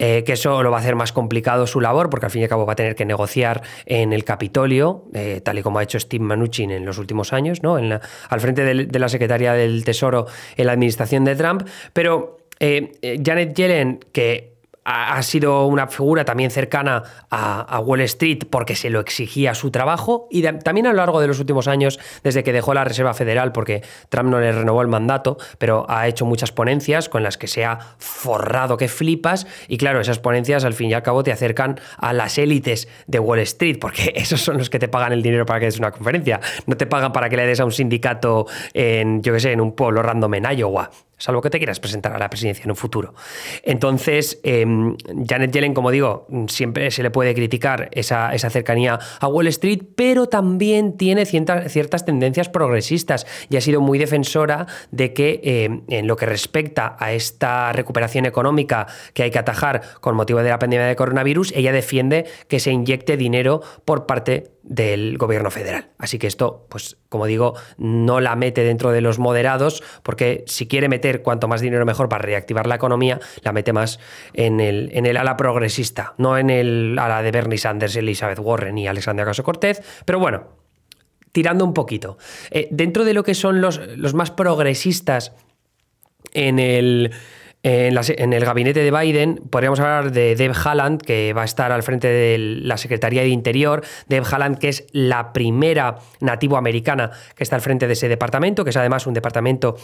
eh, 0.00 0.24
que 0.26 0.32
eso 0.32 0.64
lo 0.64 0.72
va 0.72 0.78
a 0.78 0.80
hacer 0.80 0.96
más 0.96 1.12
complicado 1.12 1.68
su 1.68 1.80
labor, 1.80 2.10
porque 2.10 2.26
al 2.26 2.32
fin 2.32 2.40
y 2.40 2.44
al 2.44 2.48
cabo 2.48 2.66
va 2.66 2.72
a 2.72 2.76
tener 2.76 2.96
que 2.96 3.04
negociar 3.04 3.62
en 3.86 4.12
el 4.12 4.24
Capitolio, 4.24 5.04
eh, 5.14 5.40
tal 5.44 5.60
y 5.60 5.62
como 5.62 5.78
ha 5.78 5.84
hecho 5.84 6.00
Steve 6.00 6.24
Mnuchin 6.24 6.72
en 6.72 6.84
los 6.84 6.98
últimos 6.98 7.32
años, 7.32 7.62
¿no? 7.62 7.76
Al 7.76 8.40
frente 8.40 8.64
de, 8.64 8.98
la 8.98 9.08
Secretaría 9.08 9.52
del 9.52 9.84
Tesoro 9.84 10.26
en 10.56 10.66
la 10.66 10.72
administración 10.72 11.24
de 11.24 11.36
Trump. 11.36 11.68
Pero 11.92 12.38
eh, 12.58 13.20
Janet 13.24 13.54
Yellen, 13.54 14.00
que 14.12 14.49
ha, 14.90 15.22
sido 15.22 15.66
una 15.66 15.86
figura 15.86 16.24
también 16.24 16.50
cercana 16.50 17.02
a, 17.30 17.80
Wall 17.80 18.00
Street 18.02 18.44
porque 18.50 18.74
se 18.74 18.90
lo 18.90 19.00
exigía 19.00 19.54
su 19.54 19.70
trabajo 19.70 20.26
y 20.30 20.42
también 20.42 20.86
a 20.86 20.90
lo 20.90 20.96
largo 20.96 21.20
de 21.20 21.26
los 21.26 21.38
últimos 21.38 21.68
años, 21.68 21.98
desde 22.22 22.42
que 22.42 22.52
dejó 22.52 22.74
la 22.74 22.84
Reserva 22.84 23.14
Federal, 23.14 23.52
porque 23.52 23.82
Trump 24.08 24.30
no 24.30 24.40
le 24.40 24.52
renovó 24.52 24.82
el 24.82 24.88
mandato, 24.88 25.38
pero 25.58 25.86
ha 25.88 26.08
hecho 26.08 26.26
muchas 26.26 26.52
ponencias 26.52 27.08
con 27.08 27.22
las 27.22 27.38
que 27.38 27.46
se 27.46 27.64
ha 27.64 27.78
forrado 27.98 28.76
que 28.76 28.88
flipas 28.88 29.46
y 29.68 29.78
claro, 29.78 30.00
esas 30.00 30.18
ponencias 30.18 30.64
al 30.64 30.74
fin 30.74 30.90
y 30.90 30.94
al 30.94 31.02
cabo 31.02 31.22
te 31.22 31.32
acercan 31.32 31.80
a 31.98 32.12
las 32.12 32.38
élites 32.38 32.88
de 33.06 33.18
Wall 33.18 33.40
Street, 33.40 33.78
porque 33.80 34.12
esos 34.16 34.40
son 34.40 34.58
los 34.58 34.70
que 34.70 34.78
te 34.78 34.88
pagan 34.88 35.12
el 35.12 35.22
dinero 35.22 35.46
para 35.46 35.60
que 35.60 35.66
des 35.66 35.78
una 35.78 35.90
conferencia, 35.90 36.40
no 36.66 36.76
te 36.76 36.86
pagan 36.86 37.12
para 37.12 37.28
que 37.28 37.36
le 37.36 37.46
des 37.46 37.60
a 37.60 37.64
un 37.64 37.72
sindicato 37.72 38.46
en, 38.74 39.22
yo 39.22 39.32
qué 39.32 39.40
sé, 39.40 39.52
en 39.52 39.60
un 39.60 39.72
pueblo 39.72 40.02
random 40.02 40.34
en 40.34 40.58
Iowa 40.58 40.90
salvo 41.20 41.40
que 41.42 41.50
te 41.50 41.58
quieras 41.58 41.78
presentar 41.78 42.12
a 42.12 42.18
la 42.18 42.28
presidencia 42.28 42.64
en 42.64 42.70
un 42.70 42.76
futuro. 42.76 43.14
Entonces, 43.62 44.40
em, 44.42 44.96
Janet 45.28 45.52
Yellen, 45.52 45.74
como 45.74 45.90
digo, 45.90 46.26
siempre 46.48 46.90
se 46.90 47.02
le 47.02 47.10
puede 47.10 47.34
criticar 47.34 47.90
esa, 47.92 48.36
cercanía 48.50 48.98
a 49.20 49.28
Wall 49.28 49.46
Street, 49.48 49.82
pero 49.94 50.26
también 50.26 50.96
tiene 50.96 51.26
ciertas, 51.26 52.04
tendencias 52.04 52.48
progresistas 52.48 53.26
y 53.50 53.56
ha 53.56 53.60
sido 53.60 53.80
muy 53.80 53.98
defensora 53.98 54.66
de 54.90 55.12
que 55.12 55.40
em, 55.44 55.82
en 55.88 56.06
lo 56.06 56.16
que 56.16 56.26
respecta 56.26 56.96
a 56.98 57.12
esta 57.12 57.72
recuperación 57.72 58.24
económica 58.24 58.86
que 59.12 59.22
hay 59.22 59.30
que 59.30 59.38
atajar 59.38 59.82
con 60.00 60.16
motivo 60.16 60.42
de 60.42 60.48
la 60.48 60.58
pandemia 60.58 60.86
de 60.86 60.96
coronavirus, 60.96 61.52
ella 61.54 61.72
defiende 61.72 62.24
que 62.48 62.58
se 62.58 62.72
inyecte 62.72 63.18
dinero 63.18 63.60
por 63.84 64.06
parte 64.06 64.50
del 64.70 65.18
gobierno 65.18 65.50
federal. 65.50 65.88
Así 65.98 66.18
que 66.18 66.28
esto, 66.28 66.66
pues 66.70 66.96
como 67.08 67.26
digo, 67.26 67.54
no 67.76 68.20
la 68.20 68.36
mete 68.36 68.62
dentro 68.62 68.92
de 68.92 69.00
los 69.00 69.18
moderados, 69.18 69.82
porque 70.04 70.44
si 70.46 70.68
quiere 70.68 70.88
meter 70.88 71.22
cuanto 71.22 71.48
más 71.48 71.60
dinero 71.60 71.84
mejor 71.84 72.08
para 72.08 72.22
reactivar 72.22 72.68
la 72.68 72.76
economía, 72.76 73.18
la 73.42 73.52
mete 73.52 73.72
más 73.72 73.98
en 74.32 74.60
el, 74.60 74.90
en 74.92 75.06
el 75.06 75.16
ala 75.16 75.36
progresista, 75.36 76.14
no 76.18 76.38
en 76.38 76.50
el 76.50 76.96
ala 77.00 77.20
de 77.20 77.32
Bernie 77.32 77.58
Sanders, 77.58 77.96
Elizabeth 77.96 78.38
Warren 78.38 78.78
y 78.78 78.86
Alexandria 78.86 79.26
Caso 79.26 79.42
Cortez. 79.42 79.82
Pero 80.04 80.20
bueno, 80.20 80.46
tirando 81.32 81.64
un 81.64 81.74
poquito. 81.74 82.16
Eh, 82.52 82.68
dentro 82.70 83.04
de 83.04 83.12
lo 83.12 83.24
que 83.24 83.34
son 83.34 83.60
los, 83.60 83.80
los 83.96 84.14
más 84.14 84.30
progresistas 84.30 85.32
en 86.32 86.60
el 86.60 87.10
en, 87.62 88.32
el 88.32 88.44
gabinete 88.44 88.80
de 88.80 88.90
Biden 88.90 89.42
podríamos 89.50 89.80
hablar 89.80 90.12
de 90.12 90.34
Deb 90.34 90.52
Haaland, 90.52 91.02
que 91.02 91.32
va 91.32 91.42
a 91.42 91.44
estar 91.44 91.72
al 91.72 91.82
frente 91.82 92.08
de 92.08 92.38
la 92.38 92.76
Secretaría 92.76 93.22
de 93.22 93.28
Interior. 93.28 93.84
Deb 94.08 94.24
Haaland, 94.24 94.58
que 94.58 94.68
es 94.68 94.86
la 94.92 95.32
primera 95.32 95.96
nativo 96.20 96.56
americana 96.56 97.10
que 97.34 97.42
está 97.42 97.56
al 97.56 97.62
frente 97.62 97.86
de 97.86 97.92
ese 97.92 98.08
departamento, 98.08 98.64
que 98.64 98.70
es 98.70 98.76
además 98.76 99.06
un 99.06 99.14
departamento 99.14 99.76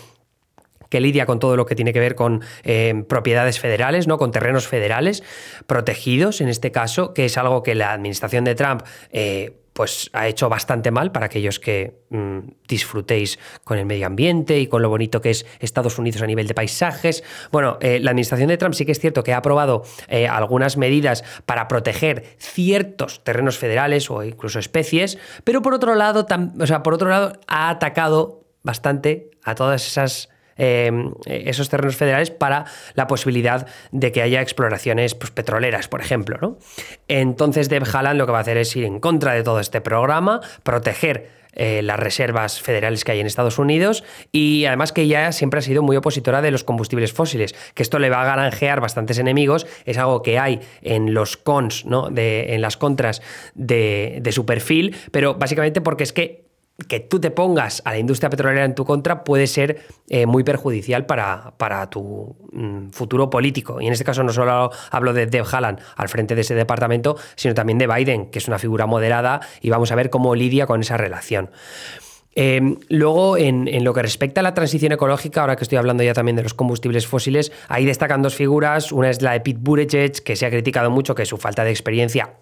que 0.88 1.00
lidia 1.00 1.26
con 1.26 1.38
todo 1.38 1.56
lo 1.56 1.66
que 1.66 1.75
tiene 1.75 1.92
que 1.92 2.00
ver 2.00 2.14
con 2.14 2.42
eh, 2.62 3.04
propiedades 3.09 3.61
federales, 3.61 4.06
¿no? 4.06 4.18
con 4.18 4.30
terrenos 4.30 4.68
federales 4.68 5.23
protegidos, 5.66 6.40
en 6.40 6.49
este 6.49 6.71
caso, 6.71 7.12
que 7.12 7.25
es 7.25 7.37
algo 7.37 7.62
que 7.62 7.75
la 7.75 7.92
administración 7.92 8.45
de 8.45 8.54
Trump 8.54 8.83
eh, 9.11 9.65
pues 9.76 10.09
ha 10.14 10.26
hecho 10.26 10.49
bastante 10.49 10.90
mal 10.90 11.12
para 11.12 11.26
aquellos 11.26 11.61
que 11.61 12.00
mm, 12.09 12.38
disfrutéis 12.66 13.38
con 13.62 13.76
el 13.76 13.85
medio 13.85 14.06
ambiente 14.06 14.59
y 14.59 14.68
con 14.68 14.80
lo 14.80 14.88
bonito 14.88 15.21
que 15.21 15.28
es 15.28 15.45
Estados 15.61 15.99
Unidos 15.99 16.23
a 16.23 16.26
nivel 16.26 16.47
de 16.47 16.54
paisajes. 16.54 17.23
Bueno, 17.52 17.76
eh, 17.83 18.00
la 18.00 18.11
administración 18.12 18.49
de 18.49 18.56
Trump 18.56 18.75
sí 18.75 18.87
que 18.87 18.92
es 18.92 18.99
cierto 18.99 19.23
que 19.23 19.35
ha 19.35 19.37
aprobado 19.37 19.85
eh, 20.09 20.28
algunas 20.28 20.78
medidas 20.78 21.25
para 21.45 21.68
proteger 21.68 22.25
ciertos 22.38 23.23
terrenos 23.23 23.59
federales 23.59 24.11
o 24.11 24.25
incluso 24.25 24.59
especies, 24.59 25.18
pero 25.45 25.61
por 25.61 25.75
otro 25.75 25.95
lado, 25.95 26.26
o 26.59 26.66
sea, 26.66 26.83
por 26.83 26.95
otro 26.95 27.11
lado 27.11 27.35
ha 27.47 27.68
atacado 27.68 28.47
bastante 28.62 29.30
a 29.45 29.54
todas 29.54 29.87
esas 29.87 30.30
Em, 30.58 31.12
esos 31.26 31.68
terrenos 31.68 31.96
federales 31.96 32.30
para 32.30 32.64
la 32.94 33.06
posibilidad 33.06 33.66
de 33.92 34.10
que 34.10 34.22
haya 34.22 34.40
exploraciones 34.40 35.14
pues, 35.14 35.30
petroleras, 35.30 35.88
por 35.88 36.00
ejemplo. 36.00 36.38
¿no? 36.40 36.58
Entonces, 37.08 37.68
Deb 37.68 37.84
Haaland 37.84 38.18
lo 38.18 38.26
que 38.26 38.32
va 38.32 38.38
a 38.38 38.40
hacer 38.40 38.56
es 38.56 38.75
ir 38.75 38.84
en 38.84 38.98
contra 38.98 39.34
de 39.34 39.42
todo 39.42 39.60
este 39.60 39.82
programa, 39.82 40.40
proteger 40.62 41.28
eh, 41.52 41.82
las 41.82 41.98
reservas 41.98 42.60
federales 42.60 43.04
que 43.04 43.12
hay 43.12 43.20
en 43.20 43.26
Estados 43.26 43.58
Unidos 43.58 44.04
y 44.30 44.66
además 44.66 44.92
que 44.92 45.02
ella 45.02 45.32
siempre 45.32 45.58
ha 45.58 45.62
sido 45.62 45.82
muy 45.82 45.96
opositora 45.96 46.42
de 46.42 46.50
los 46.50 46.64
combustibles 46.64 47.14
fósiles, 47.14 47.54
que 47.75 47.82
esto 47.82 47.98
le 47.98 48.10
va 48.10 48.22
a 48.22 48.36
granjear 48.36 48.80
bastantes 48.80 49.18
enemigos, 49.18 49.66
es 49.86 49.96
algo 49.96 50.22
que 50.22 50.38
hay 50.38 50.60
en 50.82 51.14
los 51.14 51.38
cons, 51.38 51.86
¿no? 51.86 52.10
de, 52.10 52.54
en 52.54 52.60
las 52.60 52.76
contras 52.76 53.22
de, 53.54 54.18
de 54.20 54.32
su 54.32 54.44
perfil, 54.44 54.96
pero 55.12 55.34
básicamente 55.34 55.80
porque 55.80 56.04
es 56.04 56.12
que 56.12 56.45
que 56.88 57.00
tú 57.00 57.21
te 57.21 57.30
pongas 57.30 57.80
a 57.85 57.92
la 57.92 57.99
industria 57.99 58.28
petrolera 58.28 58.64
en 58.64 58.75
tu 58.75 58.85
contra 58.85 59.25
puede 59.25 59.47
ser 59.47 59.87
eh, 60.09 60.26
muy 60.26 60.45
perjudicial 60.45 61.06
para, 61.06 61.54
para 61.56 61.88
tu 61.88 62.37
mm, 62.52 62.90
futuro 62.90 63.30
político. 63.30 63.80
Y 63.80 63.87
en 63.87 63.92
este 63.92 64.04
caso 64.04 64.23
no 64.23 64.33
solo 64.33 64.71
hablo 64.90 65.12
de 65.14 65.26
Deb 65.26 65.47
Haaland 65.50 65.80
al 65.97 66.09
frente 66.09 66.35
de 66.35 66.42
ese 66.42 66.54
departamento, 66.54 67.16
sino 67.35 67.54
también 67.54 67.78
de 67.78 67.87
Biden, 67.87 68.30
que 68.30 68.38
es 68.38 68.49
una 68.49 68.59
figura 68.59 68.87
moderada, 68.87 69.40
y 69.62 69.71
vamos 69.71 69.90
a 69.90 69.95
ver 69.95 70.11
cómo 70.11 70.35
lidia 70.35 70.66
con 70.66 70.80
esa 70.80 70.97
relación. 70.97 71.50
Eh, 72.38 72.61
luego, 72.90 73.38
en, 73.38 73.66
en, 73.66 73.83
lo 73.83 73.95
que 73.95 74.02
respecta 74.02 74.42
a 74.42 74.45
la 74.45 74.52
transición 74.52 74.92
ecológica, 74.92 75.40
ahora 75.40 75.56
que 75.56 75.64
estoy 75.64 75.78
hablando 75.78 76.02
ya 76.02 76.12
también 76.12 76.37
de 76.37 76.42
los 76.42 76.52
combustibles 76.52 77.06
fósiles, 77.06 77.50
ahí 77.68 77.87
destacan 77.87 78.21
dos 78.21 78.35
figuras. 78.35 78.92
Una 78.92 79.09
es 79.09 79.23
la 79.23 79.33
de 79.33 79.40
Pete 79.40 79.59
Buttigieg, 79.62 80.23
que 80.23 80.37
se 80.37 80.45
ha 80.45 80.50
criticado 80.50 80.90
mucho 80.90 81.14
que 81.14 81.25
su 81.25 81.38
falta 81.38 81.64
de 81.64 81.71
experiencia 81.71 82.35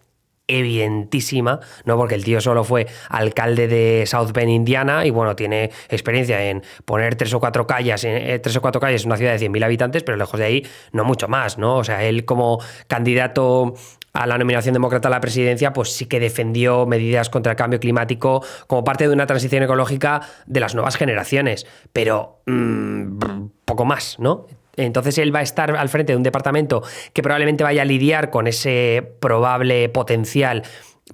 evidentísima, 0.47 1.61
¿no? 1.85 1.97
Porque 1.97 2.15
el 2.15 2.25
tío 2.25 2.41
solo 2.41 2.65
fue 2.65 2.87
alcalde 3.09 3.69
de 3.69 4.05
South 4.07 4.33
Bend, 4.33 4.51
Indiana, 4.51 5.07
y 5.07 5.11
bueno, 5.11 5.35
tiene 5.37 5.71
experiencia 5.89 6.43
en 6.45 6.63
poner 6.85 7.15
tres 7.17 7.33
o 7.35 7.41
cuatro 7.41 7.67
calles, 7.67 8.05
en, 8.05 8.17
eh, 8.17 8.39
tres 8.39 8.57
o 8.57 8.61
cuatro 8.61 8.81
calles 8.81 9.03
en 9.03 9.09
una 9.09 9.17
ciudad 9.17 9.33
de 9.33 9.39
100.000 9.39 9.65
habitantes, 9.65 10.03
pero 10.03 10.17
lejos 10.17 10.39
de 10.39 10.47
ahí 10.47 10.67
no 10.93 11.05
mucho 11.05 11.29
más, 11.29 11.59
¿no? 11.59 11.77
O 11.77 11.85
sea, 11.85 12.05
él 12.05 12.25
como 12.25 12.61
candidato 12.89 13.75
a 14.13 14.27
la 14.27 14.39
nominación 14.39 14.73
demócrata 14.73 15.09
a 15.09 15.11
la 15.11 15.21
presidencia, 15.21 15.73
pues 15.73 15.93
sí 15.93 16.07
que 16.07 16.21
defendió 16.21 16.87
medidas 16.87 17.31
contra 17.31 17.53
el 17.53 17.57
cambio 17.57 17.81
climático 17.81 18.45
como 18.69 18.85
parte 18.85 19.09
de 19.09 19.13
una 19.13 19.27
transición 19.27 19.65
ecológica 19.65 20.23
de 20.47 20.61
las 20.61 20.75
nuevas 20.75 20.97
generaciones, 20.97 21.67
pero 21.93 22.41
mm, 22.47 23.47
poco 23.65 23.85
más, 23.85 24.19
¿no? 24.21 24.47
Entonces 24.77 25.19
él 25.19 25.35
va 25.35 25.41
a 25.41 25.43
estar 25.43 25.77
al 25.77 25.89
frente 25.89 26.13
de 26.13 26.17
un 26.17 26.23
departamento 26.23 26.83
que 27.13 27.23
probablemente 27.23 27.65
vaya 27.65 27.83
a 27.83 27.85
lidiar 27.85 28.31
con 28.31 28.47
ese 28.47 29.15
probable 29.21 29.89
potencial 29.89 30.63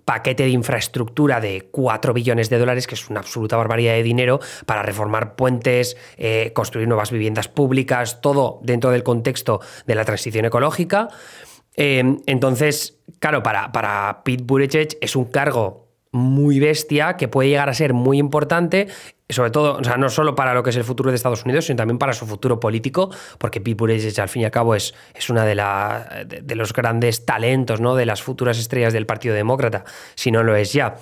paquete 0.05 0.45
de 0.45 0.51
infraestructura 0.51 1.41
de 1.41 1.69
4 1.71 2.13
billones 2.13 2.49
de 2.49 2.59
dólares, 2.59 2.87
que 2.87 2.95
es 2.95 3.11
una 3.11 3.21
absoluta 3.21 3.57
barbaridad 3.57 3.95
de 3.95 4.03
dinero, 4.03 4.41
para 4.67 4.83
reformar 4.83 5.35
puentes, 5.35 5.97
eh, 6.17 6.53
construir 6.55 6.87
nuevas 6.87 7.11
viviendas 7.11 7.49
públicas, 7.49 8.21
todo 8.21 8.61
dentro 8.63 8.91
del 8.91 9.03
contexto 9.03 9.61
de 9.87 9.95
la 9.95 10.05
transición 10.05 10.45
ecológica. 10.45 11.09
Eh, 11.77 12.19
entonces, 12.27 12.99
claro, 13.19 13.43
para, 13.43 13.73
para 13.73 14.23
Pete 14.25 14.45
Buttigieg 14.45 14.99
es 15.01 15.17
un 15.17 15.25
cargo 15.25 15.89
muy 16.13 16.59
bestia 16.59 17.17
que 17.17 17.29
puede 17.29 17.49
llegar 17.49 17.69
a 17.69 17.75
ser 17.75 17.95
muy 17.95 18.19
importante 18.19 18.89
sobre 19.33 19.51
todo, 19.51 19.79
o 19.79 19.85
sea, 19.85 19.97
no 19.97 20.09
solo 20.09 20.35
para 20.35 20.55
lo 20.55 20.63
que 20.63 20.71
es 20.71 20.77
el 20.77 20.85
futuro 20.85 21.11
de 21.11 21.17
Estados 21.17 21.45
Unidos, 21.45 21.67
sino 21.67 21.77
también 21.77 21.99
para 21.99 22.13
su 22.13 22.27
futuro 22.27 22.61
político, 22.61 23.11
porque 23.39 23.61
Pete 23.61 23.75
Buttigieg 23.75 24.21
al 24.21 24.29
fin 24.29 24.43
y 24.43 24.45
al 24.45 24.51
cabo 24.51 24.75
es, 24.75 24.95
es 25.15 25.29
de, 25.29 26.43
de, 26.43 26.55
los 26.55 26.73
grandes 26.73 27.25
talentos, 27.27 27.81
¿no? 27.81 27.95
De 27.95 28.07
las 28.07 28.23
futuras 28.23 28.59
estrellas 28.59 28.93
del 28.93 29.07
Partido 29.07 29.35
Demócrata, 29.35 29.85
si 30.15 30.31
no 30.31 30.43
lo 30.43 30.57
es 30.57 30.73
ya. 30.73 30.97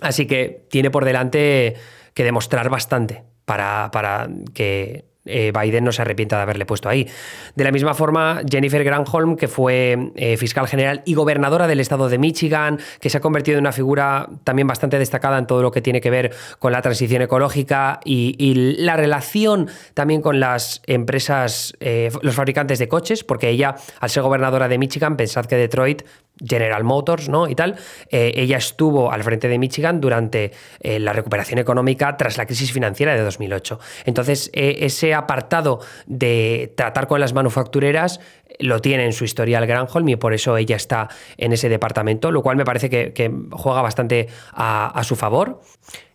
Así 0.00 0.26
que 0.26 0.66
tiene 0.70 0.90
por 0.90 1.04
delante 1.04 1.76
que 2.14 2.24
demostrar 2.24 2.68
bastante 2.70 3.24
para, 3.44 3.90
para 3.92 4.28
que 4.54 5.09
eh, 5.26 5.52
Biden 5.52 5.84
no 5.84 5.92
se 5.92 6.02
arrepienta 6.02 6.36
de 6.36 6.42
haberle 6.42 6.66
puesto 6.66 6.88
ahí. 6.88 7.08
De 7.54 7.64
la 7.64 7.72
misma 7.72 7.94
forma, 7.94 8.40
Jennifer 8.48 8.82
Granholm, 8.82 9.36
que 9.36 9.48
fue 9.48 10.12
eh, 10.16 10.36
fiscal 10.36 10.66
general 10.66 11.02
y 11.04 11.14
gobernadora 11.14 11.66
del 11.66 11.80
estado 11.80 12.08
de 12.08 12.18
Michigan, 12.18 12.78
que 13.00 13.10
se 13.10 13.18
ha 13.18 13.20
convertido 13.20 13.58
en 13.58 13.64
una 13.64 13.72
figura 13.72 14.28
también 14.44 14.66
bastante 14.66 14.98
destacada 14.98 15.38
en 15.38 15.46
todo 15.46 15.62
lo 15.62 15.70
que 15.70 15.82
tiene 15.82 16.00
que 16.00 16.10
ver 16.10 16.32
con 16.58 16.72
la 16.72 16.82
transición 16.82 17.22
ecológica 17.22 18.00
y, 18.04 18.30
la 18.50 18.96
relación 18.96 19.68
también 19.94 20.22
con 20.22 20.40
las 20.40 20.82
empresas, 20.86 21.74
eh, 21.80 22.10
los 22.22 22.34
fabricantes 22.34 22.78
de 22.78 22.88
coches, 22.88 23.24
porque 23.24 23.48
ella, 23.48 23.76
al 24.00 24.10
ser 24.10 24.22
gobernadora 24.22 24.68
de 24.68 24.78
Michigan, 24.78 25.16
pensad 25.16 25.46
que 25.46 25.56
Detroit 25.56 26.02
General 26.44 26.84
Motors, 26.84 27.28
¿no? 27.28 27.48
Y 27.48 27.54
tal. 27.54 27.76
ella 28.10 28.56
estuvo 28.56 29.12
al 29.12 29.22
frente 29.22 29.48
de 29.48 29.58
Michigan 29.58 30.00
durante 30.00 30.52
la 30.82 31.12
recuperación 31.12 31.58
económica 31.58 32.16
tras 32.16 32.38
la 32.38 32.46
crisis 32.46 32.72
financiera 32.72 33.14
de 33.14 33.22
2008. 33.22 33.78
Entonces, 34.04 34.50
ese 34.52 35.14
apartado 35.14 35.80
de 36.06 36.72
tratar 36.76 37.06
con 37.06 37.20
las 37.20 37.32
manufactureras 37.32 38.20
lo 38.58 38.80
tiene 38.80 39.04
en 39.04 39.12
su 39.12 39.24
historial 39.24 39.66
Granholm 39.66 40.08
y 40.08 40.16
por 40.16 40.34
eso 40.34 40.56
ella 40.56 40.76
está 40.76 41.08
en 41.36 41.52
ese 41.52 41.68
departamento, 41.68 42.30
lo 42.30 42.42
cual 42.42 42.56
me 42.56 42.64
parece 42.64 42.90
que, 42.90 43.30
juega 43.52 43.82
bastante 43.82 44.28
a, 44.52 45.00
su 45.04 45.16
favor. 45.16 45.60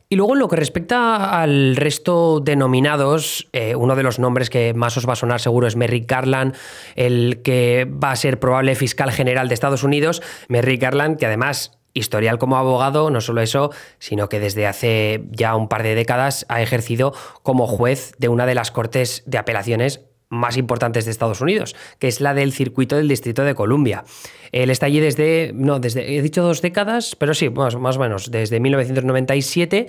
Y 0.07 0.17
luego 0.17 0.33
en 0.33 0.39
lo 0.39 0.47
que 0.47 0.55
respecta 0.55 1.41
al 1.41 1.75
resto 1.75 2.39
de 2.39 2.55
nominados, 2.55 3.47
eh, 3.53 3.75
uno 3.75 3.95
de 3.95 4.03
los 4.03 4.19
nombres 4.19 4.51
que 4.51 4.73
más 4.75 4.95
os 4.97 5.07
va 5.07 5.13
a 5.13 5.15
sonar 5.15 5.41
seguro 5.41 5.65
es 5.65 5.75
Merrick 5.75 6.09
Garland, 6.09 6.55
el 6.95 7.41
que 7.41 7.85
va 7.91 8.11
a 8.11 8.15
ser 8.15 8.39
probable 8.39 8.75
fiscal 8.75 9.11
general 9.11 9.47
de 9.47 9.55
Estados 9.55 9.83
Unidos. 9.83 10.21
Merrick 10.47 10.81
Garland, 10.81 11.17
que 11.17 11.25
además 11.25 11.79
historial 11.95 12.37
como 12.37 12.57
abogado, 12.57 13.09
no 13.09 13.21
solo 13.21 13.41
eso, 13.41 13.71
sino 13.97 14.29
que 14.29 14.39
desde 14.39 14.67
hace 14.67 15.23
ya 15.31 15.55
un 15.55 15.67
par 15.67 15.81
de 15.81 15.95
décadas 15.95 16.45
ha 16.49 16.61
ejercido 16.61 17.13
como 17.41 17.65
juez 17.65 18.13
de 18.19 18.29
una 18.29 18.45
de 18.45 18.53
las 18.53 18.69
cortes 18.69 19.23
de 19.25 19.37
apelaciones 19.39 20.01
más 20.35 20.57
importantes 20.57 21.05
de 21.05 21.11
Estados 21.11 21.41
Unidos, 21.41 21.75
que 21.99 22.07
es 22.07 22.21
la 22.21 22.33
del 22.33 22.53
circuito 22.53 22.95
del 22.95 23.07
Distrito 23.07 23.43
de 23.43 23.55
Columbia. 23.55 24.03
Él 24.51 24.69
está 24.69 24.85
allí 24.85 24.99
desde, 24.99 25.51
no, 25.53 25.79
desde, 25.79 26.17
he 26.17 26.21
dicho 26.21 26.41
dos 26.41 26.61
décadas, 26.61 27.15
pero 27.15 27.33
sí, 27.33 27.49
más, 27.49 27.75
más 27.75 27.97
o 27.97 27.99
menos, 27.99 28.31
desde 28.31 28.59
1997. 28.59 29.87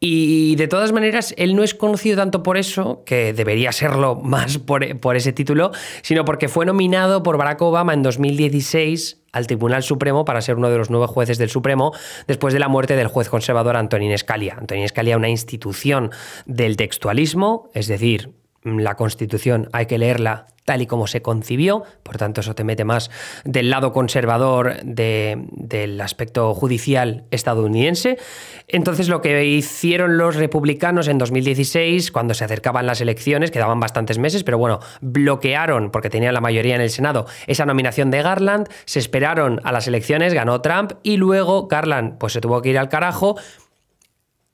Y 0.00 0.56
de 0.56 0.66
todas 0.66 0.92
maneras, 0.92 1.34
él 1.36 1.54
no 1.54 1.62
es 1.62 1.74
conocido 1.74 2.16
tanto 2.16 2.42
por 2.42 2.56
eso, 2.56 3.02
que 3.04 3.32
debería 3.32 3.70
serlo 3.70 4.16
más 4.22 4.58
por, 4.58 4.98
por 4.98 5.16
ese 5.16 5.32
título, 5.32 5.70
sino 6.02 6.24
porque 6.24 6.48
fue 6.48 6.66
nominado 6.66 7.22
por 7.22 7.36
Barack 7.36 7.62
Obama 7.62 7.94
en 7.94 8.02
2016 8.02 9.22
al 9.32 9.46
Tribunal 9.46 9.82
Supremo 9.82 10.24
para 10.24 10.40
ser 10.40 10.56
uno 10.56 10.70
de 10.70 10.78
los 10.78 10.90
nueve 10.90 11.06
jueces 11.06 11.38
del 11.38 11.50
Supremo 11.50 11.92
después 12.26 12.54
de 12.54 12.60
la 12.60 12.68
muerte 12.68 12.96
del 12.96 13.08
juez 13.08 13.28
conservador 13.28 13.76
Antonín 13.76 14.16
Scalia. 14.16 14.56
Antonín 14.58 14.88
Scalia, 14.88 15.16
una 15.16 15.28
institución 15.28 16.10
del 16.46 16.76
textualismo, 16.76 17.70
es 17.74 17.86
decir, 17.88 18.32
la 18.76 18.94
Constitución 18.96 19.68
hay 19.72 19.86
que 19.86 19.98
leerla 19.98 20.46
tal 20.68 20.82
y 20.82 20.86
como 20.86 21.06
se 21.06 21.22
concibió, 21.22 21.84
por 22.02 22.18
tanto 22.18 22.42
eso 22.42 22.54
te 22.54 22.62
mete 22.62 22.84
más 22.84 23.10
del 23.46 23.70
lado 23.70 23.94
conservador 23.94 24.76
del 24.82 25.98
aspecto 26.02 26.52
judicial 26.52 27.24
estadounidense. 27.30 28.18
Entonces 28.66 29.08
lo 29.08 29.22
que 29.22 29.46
hicieron 29.46 30.18
los 30.18 30.36
republicanos 30.36 31.08
en 31.08 31.16
2016, 31.16 32.12
cuando 32.12 32.34
se 32.34 32.44
acercaban 32.44 32.84
las 32.84 33.00
elecciones, 33.00 33.50
quedaban 33.50 33.80
bastantes 33.80 34.18
meses, 34.18 34.44
pero 34.44 34.58
bueno, 34.58 34.80
bloquearon, 35.00 35.90
porque 35.90 36.10
tenían 36.10 36.34
la 36.34 36.42
mayoría 36.42 36.74
en 36.74 36.82
el 36.82 36.90
Senado, 36.90 37.24
esa 37.46 37.64
nominación 37.64 38.10
de 38.10 38.20
Garland, 38.20 38.68
se 38.84 38.98
esperaron 38.98 39.62
a 39.64 39.72
las 39.72 39.88
elecciones, 39.88 40.34
ganó 40.34 40.60
Trump 40.60 40.92
y 41.02 41.16
luego 41.16 41.66
Garland 41.66 42.18
pues 42.18 42.34
se 42.34 42.42
tuvo 42.42 42.60
que 42.60 42.68
ir 42.68 42.78
al 42.78 42.90
carajo 42.90 43.36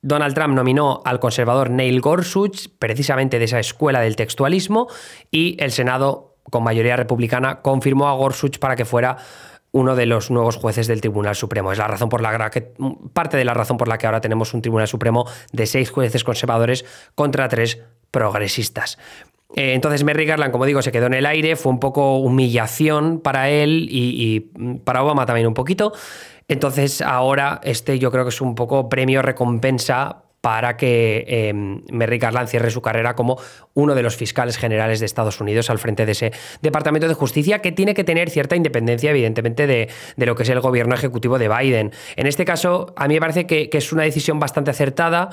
Donald 0.05 0.35
Trump 0.35 0.55
nominó 0.55 1.01
al 1.07 1.19
conservador 1.19 1.71
Neil 1.71 2.03
Gorsuch, 2.03 2.69
precisamente 2.79 3.39
de 3.39 3.47
esa 3.47 3.59
escuela 3.59 4.03
del 4.03 4.17
textualismo, 4.17 4.87
y 5.31 5.57
el 5.59 5.73
Senado, 5.73 6.37
con 6.51 6.63
mayoría 6.63 6.95
republicana, 6.95 7.63
confirmó 7.63 8.09
a 8.09 8.13
Gorsuch 8.13 8.59
para 8.59 8.77
que 8.77 8.85
fuera 8.85 9.17
uno 9.73 9.97
de 9.97 10.05
los 10.05 10.31
nuevos 10.31 10.57
jueces 10.57 10.89
del 10.89 11.01
Tribunal 11.01 11.35
Supremo. 11.35 11.73
Es 11.73 11.79
la 11.79 11.87
razón 11.87 12.11
por 12.11 12.21
la 12.21 12.51
que 12.51 12.75
parte 13.15 13.39
de 13.39 13.47
la 13.47 13.55
razón 13.55 13.79
por 13.79 13.89
la 13.89 13.97
que 13.97 14.05
ahora 14.05 14.21
tenemos 14.21 14.53
un 14.53 14.61
Tribunal 14.61 14.89
Supremo 14.89 15.27
de 15.53 15.65
seis 15.65 15.91
jueces 15.91 16.23
conservadores 16.23 16.85
contra 17.15 17.49
tres 17.49 17.81
progresistas. 18.11 18.99
Eh, 19.57 19.75
entonces 19.75 20.03
Merrick 20.05 20.29
Garland, 20.29 20.53
como 20.53 20.67
digo, 20.67 20.83
se 20.83 20.91
quedó 20.91 21.07
en 21.07 21.15
el 21.15 21.27
aire, 21.27 21.57
fue 21.57 21.73
un 21.73 21.81
poco 21.81 22.19
humillación 22.19 23.21
para 23.21 23.51
él 23.51 23.89
y 23.91 24.41
para 24.85 25.03
Obama 25.03 25.27
también 25.27 25.47
un 25.47 25.55
poquito. 25.55 25.93
Entonces 26.49 27.01
ahora 27.01 27.61
este 27.63 27.99
yo 27.99 28.11
creo 28.11 28.25
que 28.25 28.29
es 28.31 28.41
un 28.41 28.55
poco 28.55 28.89
premio 28.89 29.23
recompensa 29.23 30.24
para 30.45 30.77
que 30.77 31.25
eh, 31.27 31.55
Merrick 31.55 32.21
Garland 32.21 32.49
cierre 32.49 32.71
su 32.71 32.83
carrera 32.83 33.15
como 33.15 33.39
uno 33.73 33.95
de 33.95 34.03
los 34.03 34.15
fiscales 34.15 34.59
generales 34.59 35.01
de 35.01 35.07
Estados 35.07 35.41
Unidos 35.41 35.71
al 35.71 35.79
frente 35.79 36.05
de 36.05 36.13
ese 36.13 36.33
Departamento 36.61 37.09
de 37.09 37.15
Justicia 37.15 37.61
que 37.61 37.73
tiene 37.73 37.95
que 37.95 38.05
tener 38.05 38.29
cierta 38.29 38.55
independencia, 38.55 39.09
evidentemente, 39.09 39.67
de, 39.67 39.89
lo 40.19 40.35
que 40.35 40.43
es 40.43 40.51
el 40.51 40.61
gobierno 40.61 40.95
ejecutivo 40.95 41.39
de 41.39 41.49
Biden. 41.49 41.93
En 42.17 42.27
este 42.27 42.45
caso, 42.45 42.93
a 42.95 43.09
mí 43.09 43.15
me 43.15 43.21
parece 43.21 43.47
que, 43.47 43.71
es 43.73 43.91
una 43.91 44.03
decisión 44.03 44.39
bastante 44.39 44.71
acertada. 44.71 45.31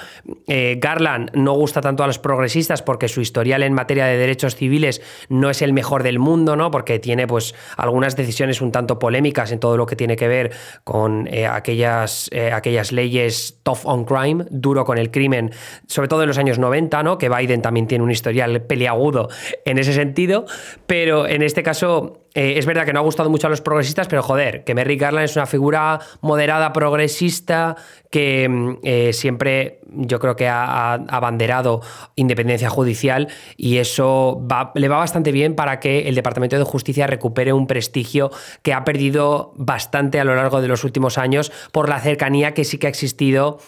Eh, 0.47 0.77
Garland 0.79 1.31
no 1.33 1.55
gusta 1.55 1.81
tanto 1.81 2.05
a 2.05 2.07
los 2.07 2.17
progresistas 2.17 2.81
porque 2.81 3.09
su 3.09 3.19
historial 3.19 3.63
en 3.63 3.73
materia 3.73 4.05
de 4.05 4.15
derechos 4.15 4.55
civiles 4.55 5.01
no 5.27 5.49
es 5.49 5.61
el 5.61 5.73
mejor 5.73 6.03
del 6.03 6.19
mundo, 6.19 6.55
¿no? 6.55 6.71
Porque 6.71 6.99
tiene 6.99 7.27
pues 7.27 7.53
algunas 7.75 8.15
decisiones 8.15 8.61
un 8.61 8.71
tanto 8.71 8.97
polémicas 8.97 9.51
en 9.51 9.59
todo 9.59 9.75
lo 9.75 9.85
que 9.85 9.97
tiene 9.97 10.15
que 10.15 10.29
ver 10.29 10.51
con 10.85 11.27
eh, 11.27 11.47
aquellas, 11.47 12.29
aquellas 12.53 12.93
leyes 12.93 13.59
tough 13.63 13.81
on 13.83 14.05
crime, 14.05 14.45
duro 14.49 14.85
con 14.85 15.00
el 15.00 15.00
crimen, 15.09 15.51
sobre 15.87 16.07
todo 16.07 16.21
en 16.21 16.27
los 16.27 16.37
años 16.37 16.59
90, 16.59 17.01
¿no? 17.01 17.17
que 17.17 17.29
Biden 17.29 17.61
también 17.61 17.87
tiene 17.87 18.03
un 18.03 18.11
historial 18.11 18.61
peliagudo 18.63 19.29
en 19.65 19.79
ese 19.79 19.93
sentido, 19.93 20.45
pero 20.85 21.27
en 21.27 21.41
este 21.41 21.63
caso 21.63 22.21
eh, 22.33 22.53
es 22.57 22.65
verdad 22.65 22.85
que 22.85 22.93
no 22.93 22.99
ha 22.99 23.03
gustado 23.03 23.29
mucho 23.29 23.47
a 23.47 23.49
los 23.49 23.61
progresistas, 23.61 24.07
pero 24.07 24.23
joder, 24.23 24.63
que 24.63 24.73
Merrick 24.73 25.01
Garland 25.01 25.25
es 25.25 25.35
una 25.35 25.45
figura 25.45 25.99
moderada, 26.21 26.71
progresista, 26.71 27.75
que 28.09 28.47
mm, 28.47 28.77
eh, 28.83 29.13
siempre 29.13 29.79
yo 29.89 30.19
creo 30.19 30.37
que 30.37 30.47
ha, 30.47 30.93
abanderado 30.93 31.81
independencia 32.15 32.69
judicial 32.69 33.27
y 33.57 33.77
eso 33.77 34.41
le 34.75 34.87
va 34.87 34.97
bastante 34.97 35.33
bien 35.33 35.55
para 35.55 35.79
que 35.79 36.07
el 36.07 36.15
Departamento 36.15 36.57
de 36.57 36.63
Justicia 36.63 37.07
recupere 37.07 37.51
un 37.51 37.67
prestigio 37.67 38.31
que 38.61 38.73
ha 38.73 38.85
perdido 38.85 39.53
bastante 39.57 40.19
a 40.19 40.23
lo 40.23 40.35
largo 40.35 40.61
de 40.61 40.69
los 40.69 40.85
últimos 40.85 41.17
años 41.17 41.51
por 41.73 41.89
la 41.89 41.99
cercanía 41.99 42.53
que 42.53 42.63
sí 42.63 42.77
que 42.77 42.87
ha 42.87 42.89
existido 42.89 43.59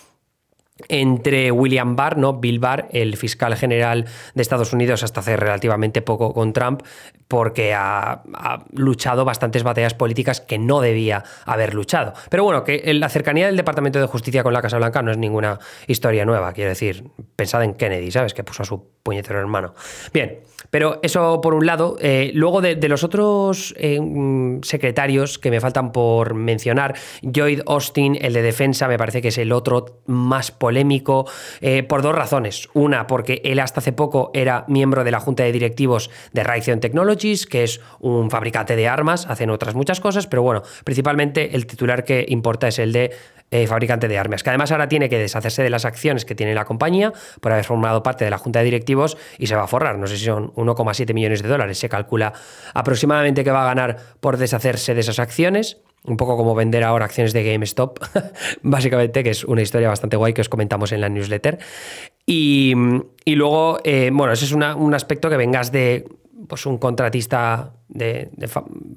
entre 0.87 1.51
William 1.51 1.95
Barr, 1.95 2.17
¿no? 2.17 2.39
Bill 2.39 2.59
Barr, 2.59 2.87
el 2.91 3.15
fiscal 3.15 3.55
general 3.55 4.05
de 4.33 4.41
Estados 4.41 4.73
Unidos 4.73 5.03
hasta 5.03 5.19
hace 5.19 5.37
relativamente 5.37 6.01
poco 6.01 6.33
con 6.33 6.53
Trump, 6.53 6.81
porque 7.27 7.73
ha, 7.73 8.23
luchado 8.71 9.25
bastantes 9.25 9.63
batallas 9.63 9.93
políticas 9.93 10.41
que 10.41 10.57
no 10.57 10.81
debía 10.81 11.23
haber 11.45 11.73
luchado. 11.73 12.13
Pero 12.29 12.43
bueno, 12.43 12.63
que 12.63 12.93
la 12.93 13.09
cercanía 13.09 13.45
del 13.45 13.57
Departamento 13.57 13.99
de 13.99 14.07
Justicia 14.07 14.43
con 14.43 14.53
la 14.53 14.61
Casa 14.61 14.77
Blanca 14.77 15.01
no 15.01 15.11
es 15.11 15.17
ninguna 15.17 15.59
historia 15.87 16.25
nueva, 16.25 16.53
quiero 16.53 16.69
decir, 16.69 17.03
pensad 17.35 17.63
en 17.63 17.75
Kennedy, 17.75 18.11
¿sabes? 18.11 18.33
Que 18.33 18.43
puso 18.43 18.63
a 18.63 18.65
su 18.65 18.87
puñetero 19.03 19.39
hermano. 19.39 19.73
Bien, 20.13 20.39
pero 20.73 20.99
eso 21.03 21.39
por 21.39 21.53
un 21.53 21.67
lado. 21.67 21.97
Eh, 21.99 22.31
luego 22.33 22.59
de, 22.59 22.75
los 22.87 23.03
otros 23.03 23.75
eh, 23.77 23.99
secretarios 24.63 25.37
que 25.37 25.51
me 25.51 25.61
faltan 25.61 25.91
por 25.91 26.33
mencionar, 26.33 26.95
Lloyd 27.21 27.61
Austin, 27.67 28.17
el 28.19 28.33
de 28.33 28.41
defensa, 28.41 28.87
me 28.87 28.97
parece 28.97 29.21
que 29.21 29.27
es 29.27 29.37
el 29.37 29.51
otro 29.51 30.01
más 30.07 30.49
polémico 30.49 31.27
eh, 31.61 31.83
por 31.83 32.01
dos 32.01 32.15
razones. 32.15 32.69
Una, 32.73 33.05
porque 33.05 33.39
él 33.45 33.59
hasta 33.59 33.81
hace 33.81 33.93
poco 33.93 34.31
era 34.33 34.65
miembro 34.67 35.03
de 35.03 35.11
la 35.11 35.19
junta 35.19 35.43
de 35.43 35.51
directivos 35.51 36.09
de 36.31 36.43
Raytheon 36.43 36.79
Technologies, 36.79 37.45
que 37.45 37.63
es 37.63 37.79
un 37.99 38.31
fabricante 38.31 38.75
de 38.75 38.87
armas, 38.87 39.27
hacen 39.27 39.51
otras 39.51 39.75
muchas 39.75 39.99
cosas, 39.99 40.25
pero 40.25 40.41
bueno, 40.41 40.63
principalmente 40.83 41.55
el 41.55 41.67
titular 41.67 42.03
que 42.03 42.25
importa 42.27 42.67
es 42.67 42.79
el 42.79 42.93
de 42.93 43.11
eh, 43.55 43.67
fabricante 43.67 44.07
de 44.07 44.17
armas, 44.17 44.41
que 44.41 44.49
además 44.49 44.71
ahora 44.71 44.89
tiene 44.89 45.09
que 45.09 45.19
deshacerse 45.19 45.61
de 45.61 45.69
las 45.69 45.85
acciones 45.85 46.25
que 46.25 46.33
tiene 46.33 46.55
la 46.55 46.65
compañía 46.65 47.13
por 47.39 47.51
haber 47.51 47.63
formado 47.63 48.01
parte 48.01 48.25
de 48.25 48.31
la 48.31 48.39
junta 48.39 48.57
de 48.57 48.65
directivos 48.65 49.15
y 49.37 49.45
se 49.45 49.55
va 49.55 49.65
a 49.65 49.67
forrar. 49.67 49.99
No 49.99 50.07
sé 50.07 50.17
si 50.17 50.25
son 50.25 50.51
1,7 50.55 51.13
millones 51.13 51.43
de 51.43 51.49
dólares. 51.49 51.77
Se 51.77 51.87
calcula 51.87 52.33
aproximadamente 52.73 53.43
que 53.43 53.51
va 53.51 53.61
a 53.61 53.65
ganar 53.67 53.97
por 54.21 54.37
deshacerse 54.37 54.95
de 54.95 55.01
esas 55.01 55.19
acciones. 55.19 55.77
Un 56.03 56.17
poco 56.17 56.35
como 56.35 56.55
vender 56.55 56.83
ahora 56.83 57.05
acciones 57.05 57.31
de 57.31 57.43
GameStop, 57.43 57.99
básicamente, 58.63 59.23
que 59.23 59.29
es 59.29 59.43
una 59.43 59.61
historia 59.61 59.87
bastante 59.87 60.17
guay 60.17 60.33
que 60.33 60.41
os 60.41 60.49
comentamos 60.49 60.91
en 60.91 61.01
la 61.01 61.09
newsletter. 61.09 61.59
Y, 62.25 62.73
luego, 63.27 63.81
eh, 63.83 64.09
bueno, 64.11 64.33
ese 64.33 64.45
es 64.45 64.51
un 64.51 64.93
aspecto 64.95 65.29
que 65.29 65.37
vengas 65.37 65.71
de 65.71 66.07
pues 66.47 66.65
un 66.65 66.77
contratista 66.77 67.73
de, 67.87 68.29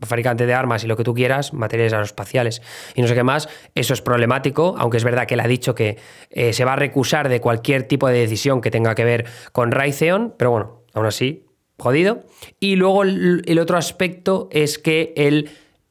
fabricante 0.02 0.46
de 0.46 0.54
armas 0.54 0.85
y 0.85 0.87
lo 0.87 0.96
que 0.96 1.04
tú 1.04 1.14
quieras, 1.14 1.52
materiales 1.52 1.92
aeroespaciales 1.92 2.62
y 2.94 3.02
no 3.02 3.09
sé 3.09 3.14
qué 3.14 3.22
más, 3.22 3.48
eso 3.74 3.94
es 3.94 4.02
problemático, 4.02 4.74
aunque 4.78 4.96
es 4.96 5.04
verdad 5.04 5.26
que 5.26 5.35
él 5.35 5.40
ha 5.40 5.48
dicho 5.48 5.74
que 5.74 5.98
eh, 6.30 6.52
se 6.52 6.64
va 6.64 6.74
a 6.74 6.76
recusar 6.76 7.28
de 7.28 7.40
cualquier 7.40 7.85
tipo 7.85 8.09
de 8.09 8.18
decisión 8.18 8.61
que 8.61 8.70
tenga 8.70 8.94
que 8.94 9.04
ver 9.04 9.26
con 9.52 9.70
Raytheon, 9.70 10.35
pero 10.37 10.50
bueno, 10.50 10.82
aún 10.94 11.06
así, 11.06 11.46
jodido. 11.78 12.24
Y 12.61 12.76
luego 12.76 13.02
el, 13.02 13.59
otro 13.61 13.76
aspecto 13.76 14.48
es 14.50 14.78
que 14.78 15.12
él 15.16 15.50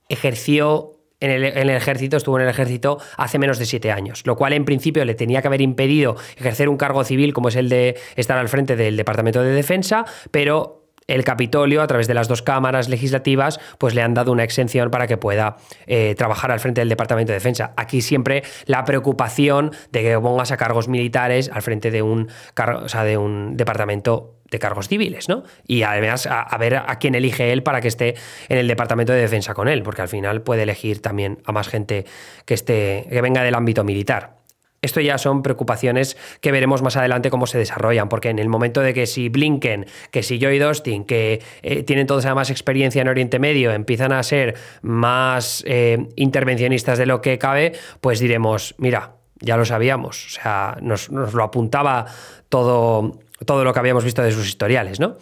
ejerció 0.09 0.91
en 1.19 1.31
el, 1.31 1.43
en 1.45 1.69
el, 1.69 1.77
ejército, 1.77 2.17
estuvo 2.17 2.37
en 2.37 2.43
el 2.43 2.49
ejército 2.49 2.99
hace 3.17 3.39
menos 3.39 3.57
de 3.57 3.65
siete 3.65 3.91
años, 3.91 4.23
lo 4.25 4.35
cual 4.35 4.53
en 4.53 4.65
principio 4.65 5.03
le 5.05 5.15
tenía 5.15 5.41
que 5.41 5.47
haber 5.47 5.61
impedido 5.61 6.17
ejercer 6.37 6.69
un 6.69 6.77
cargo 6.77 7.03
civil 7.03 7.33
como 7.33 7.47
es 7.47 7.55
el 7.55 7.69
de 7.69 7.97
estar 8.15 8.37
al 8.37 8.49
frente 8.49 8.75
del 8.75 8.97
Departamento 8.97 9.41
de 9.41 9.51
Defensa, 9.51 10.05
pero 10.31 10.74
el 11.07 11.23
Capitolio, 11.23 11.81
a 11.81 11.87
través 11.87 12.07
de 12.07 12.13
las 12.13 12.27
dos 12.27 12.41
cámaras 12.41 12.89
legislativas, 12.89 13.59
pues 13.77 13.93
le 13.93 14.01
han 14.01 14.13
dado 14.13 14.31
una 14.31 14.43
exención 14.43 14.89
para 14.89 15.07
que 15.07 15.17
pueda 15.17 15.57
eh, 15.87 16.15
trabajar 16.17 16.51
al 16.51 16.59
frente 16.59 16.81
del 16.81 16.89
Departamento 16.89 17.31
de 17.31 17.35
Defensa. 17.35 17.73
Aquí 17.77 18.01
siempre 18.01 18.43
la 18.65 18.83
preocupación 18.85 19.71
de 19.91 20.01
que 20.01 20.19
pongas 20.19 20.51
a 20.51 20.57
cargos 20.57 20.87
militares 20.87 21.49
al 21.53 21.61
frente 21.61 21.91
de 21.91 22.01
un, 22.01 22.29
o 22.57 22.89
sea, 22.89 23.03
de 23.03 23.17
un 23.17 23.55
departamento 23.55 24.35
de 24.49 24.59
cargos 24.59 24.87
civiles, 24.87 25.27
¿no? 25.27 25.43
Y 25.65 25.83
además 25.83 26.27
a, 26.29 26.55
ver 26.57 26.75
a 26.75 26.99
quién 26.99 27.15
elige 27.15 27.51
él 27.51 27.63
para 27.63 27.81
que 27.81 27.87
esté 27.87 28.15
en 28.47 28.57
el 28.57 28.67
Departamento 28.67 29.11
de 29.11 29.19
Defensa 29.19 29.53
con 29.53 29.67
él, 29.67 29.81
porque 29.81 30.03
al 30.03 30.07
final 30.07 30.41
puede 30.41 30.63
elegir 30.63 31.01
también 31.01 31.39
a 31.45 31.51
más 31.51 31.67
gente 31.67 32.05
que 32.45 32.53
esté 32.53 33.07
que 33.09 33.21
venga 33.21 33.43
del 33.43 33.55
ámbito 33.55 33.83
militar. 33.83 34.44
Esto 34.85 35.01
ya 35.01 35.17
son 35.17 35.41
preocupaciones 35.41 36.15
que 36.41 36.51
veremos 36.51 36.83
más 36.83 36.95
adelante 36.95 37.31
cómo 37.31 37.47
se 37.47 37.57
desarrollan, 37.57 38.07
porque 38.07 38.29
en 38.29 38.37
el 38.37 38.49
momento 38.49 38.81
de 38.81 38.93
que 38.93 39.07
si 39.07 39.29
Blinken, 39.29 39.87
que 40.11 40.21
si 40.21 40.39
Joy 40.39 40.61
Austin, 40.61 41.05
que 41.05 41.41
eh, 41.63 41.83
tienen 41.83 42.05
todos 42.05 42.25
más 42.35 42.51
experiencia 42.51 43.01
en 43.01 43.07
Oriente 43.07 43.39
Medio, 43.39 43.71
empiezan 43.71 44.11
a 44.11 44.21
ser 44.21 44.55
más 44.83 45.63
eh, 45.65 46.07
intervencionistas 46.15 46.99
de 46.99 47.07
lo 47.07 47.21
que 47.21 47.39
cabe, 47.39 47.73
pues 47.99 48.19
diremos, 48.19 48.75
mira, 48.77 49.15
ya 49.39 49.57
lo 49.57 49.65
sabíamos, 49.65 50.27
o 50.27 50.29
sea, 50.29 50.77
nos, 50.81 51.09
lo 51.09 51.43
apuntaba 51.43 52.05
todo, 52.47 53.19
todo 53.45 53.63
lo 53.63 53.73
que 53.73 53.79
habíamos 53.79 54.03
visto 54.03 54.21
de 54.21 54.31
sus 54.31 54.47
historiales, 54.47 54.99
¿no? 54.99 55.17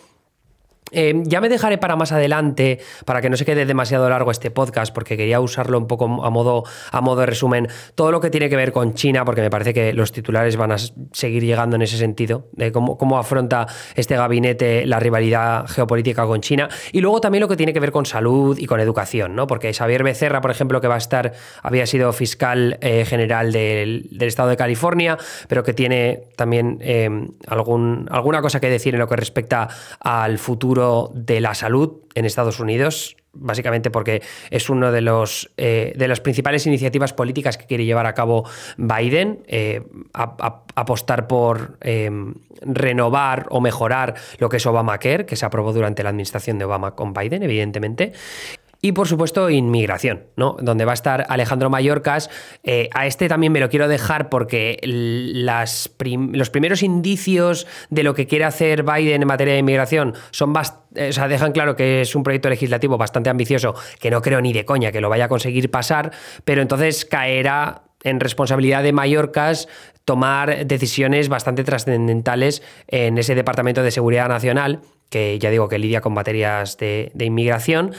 Eh, 0.92 1.24
ya 1.26 1.42
me 1.42 1.50
dejaré 1.50 1.78
para 1.78 1.96
más 1.96 2.12
adelante, 2.12 2.80
para 3.06 3.22
que 3.22 3.30
no 3.30 3.38
se 3.38 3.46
quede 3.46 3.66
demasiado 3.66 4.10
largo 4.10 4.32
este 4.32 4.52
podcast, 4.52 4.94
porque 4.94 5.18
quería 5.18 5.40
usarlo 5.40 5.78
un 5.78 5.88
poco 5.88 6.06
a 6.24 6.30
modo, 6.30 6.64
a 6.92 7.02
modo 7.02 7.22
de 7.22 7.26
resumen, 7.26 7.68
todo 7.96 8.12
lo 8.12 8.20
que 8.20 8.30
tiene 8.30 8.50
que 8.50 8.56
ver 8.56 8.72
con 8.72 8.94
China, 8.94 9.26
porque 9.26 9.42
me 9.42 9.50
parece 9.50 9.74
que 9.74 9.94
los 9.94 10.12
titulares 10.12 10.56
van 10.56 10.72
a 10.72 10.78
seguir 11.12 11.44
llegando 11.44 11.76
en 11.76 11.82
ese 11.82 11.98
sentido, 11.98 12.48
de 12.52 12.72
cómo, 12.72 12.98
cómo 12.98 13.18
afronta 13.18 13.68
este 13.96 14.16
gabinete 14.16 14.86
la 14.86 15.00
rivalidad 15.00 15.68
geopolítica 15.68 16.26
con 16.26 16.42
China, 16.42 16.70
y 16.92 17.02
luego 17.02 17.22
también 17.22 17.42
lo 17.42 17.48
que 17.48 17.58
tiene 17.58 17.74
que 17.74 17.80
ver 17.80 17.92
con 17.92 18.06
salud 18.06 18.58
y 18.58 18.66
con 18.66 18.80
educación, 18.80 19.36
¿no? 19.36 19.48
porque 19.48 19.74
Xavier 19.74 20.04
Becerra, 20.04 20.42
por 20.42 20.52
ejemplo, 20.52 20.82
que 20.82 20.88
va 20.88 20.96
a 20.96 21.00
estar, 21.00 21.34
había 21.62 21.86
sido 21.86 22.12
fiscal 22.12 22.78
eh, 22.82 23.06
general 23.06 23.52
del, 23.52 24.08
estado 24.20 24.50
de 24.50 24.58
California, 24.58 25.18
pero 25.48 25.64
que 25.64 25.74
tiene 25.74 26.24
también 26.36 26.80
eh, 26.82 27.10
algún, 27.48 28.08
alguna 28.10 28.42
cosa 28.42 28.60
que 28.60 28.70
decir 28.70 28.96
en 28.96 29.00
lo 29.00 29.08
que 29.08 29.16
respecta 29.16 29.68
al 30.00 30.40
futuro 30.40 30.73
de 31.14 31.42
la 31.42 31.54
salud 31.54 32.02
en 32.16 32.26
Estados 32.26 32.60
Unidos, 32.60 33.16
básicamente 33.34 33.90
porque 33.90 34.22
es 34.52 34.70
una 34.70 34.92
de, 34.92 35.02
los, 35.02 35.52
eh, 35.58 35.94
de 35.96 36.08
las 36.08 36.22
principales 36.22 36.66
iniciativas 36.68 37.14
políticas 37.14 37.58
que 37.58 37.66
quiere 37.66 37.86
llevar 37.86 38.06
a 38.06 38.14
cabo 38.14 38.46
Biden, 38.78 39.44
eh, 39.48 39.82
apostar 40.14 41.28
por 41.28 41.78
eh, 41.82 42.12
renovar 42.62 43.48
o 43.50 43.62
mejorar 43.62 44.16
lo 44.38 44.50
que 44.50 44.58
es 44.58 44.66
Obamacare, 44.66 45.26
que 45.26 45.36
se 45.36 45.46
aprobó 45.46 45.74
durante 45.74 46.04
la 46.04 46.10
administración 46.10 46.60
de 46.60 46.66
Obama 46.66 46.96
con 46.96 47.14
Biden, 47.14 47.44
evidentemente. 47.44 48.14
Y 48.86 48.92
por 48.92 49.08
supuesto, 49.08 49.50
inmigración, 49.50 50.26
¿no? 50.36 50.58
Donde 50.60 50.84
va 50.84 50.92
a 50.92 50.94
estar 50.94 51.26
Alejandro 51.30 51.70
Mallorcas. 51.70 52.30
Eh, 52.64 52.90
a 52.94 53.08
este 53.08 53.30
también 53.30 53.54
me 53.54 53.62
lo 53.62 53.70
quiero 53.70 53.88
dejar 53.88 54.28
porque 54.28 54.78
los 54.84 56.50
primeros 56.50 56.84
indicios 56.84 57.66
de 57.90 58.04
lo 58.04 58.14
que 58.14 58.28
quiere 58.28 58.44
hacer 58.44 58.84
Biden 58.84 59.22
en 59.22 59.28
materia 59.30 59.54
de 59.54 59.62
inmigración 59.62 60.16
son 60.32 60.54
eh, 60.96 61.08
o 61.08 61.14
sea, 61.14 61.30
dejan 61.30 61.54
claro 61.54 61.78
que 61.78 62.02
es 62.02 62.14
un 62.14 62.24
proyecto 62.24 62.50
legislativo 62.50 62.98
bastante 62.98 63.30
ambicioso, 63.30 63.74
que 64.02 64.12
no 64.12 64.22
creo 64.22 64.42
ni 64.42 64.52
de 64.52 64.66
coña 64.66 64.92
que 64.92 65.00
lo 65.00 65.08
vaya 65.08 65.26
a 65.26 65.30
conseguir 65.30 65.72
pasar, 65.72 66.12
pero 66.44 66.62
entonces 66.62 67.06
caerá 67.06 67.84
en 68.04 68.20
responsabilidad 68.20 68.84
de 68.84 68.92
Mallorcas 68.92 69.70
tomar 70.04 70.68
decisiones 70.68 71.30
bastante 71.30 71.64
trascendentales 71.64 72.62
en 72.88 73.18
ese 73.18 73.34
Departamento 73.34 73.82
de 73.82 73.92
Seguridad 73.92 74.28
Nacional 74.28 74.82
que 75.14 75.38
ya 75.38 75.52
digo 75.52 75.70
que 75.70 75.78
lidia 75.78 76.02
con 76.02 76.12
materias 76.12 76.76
de, 76.78 77.12
inmigración. 77.20 77.94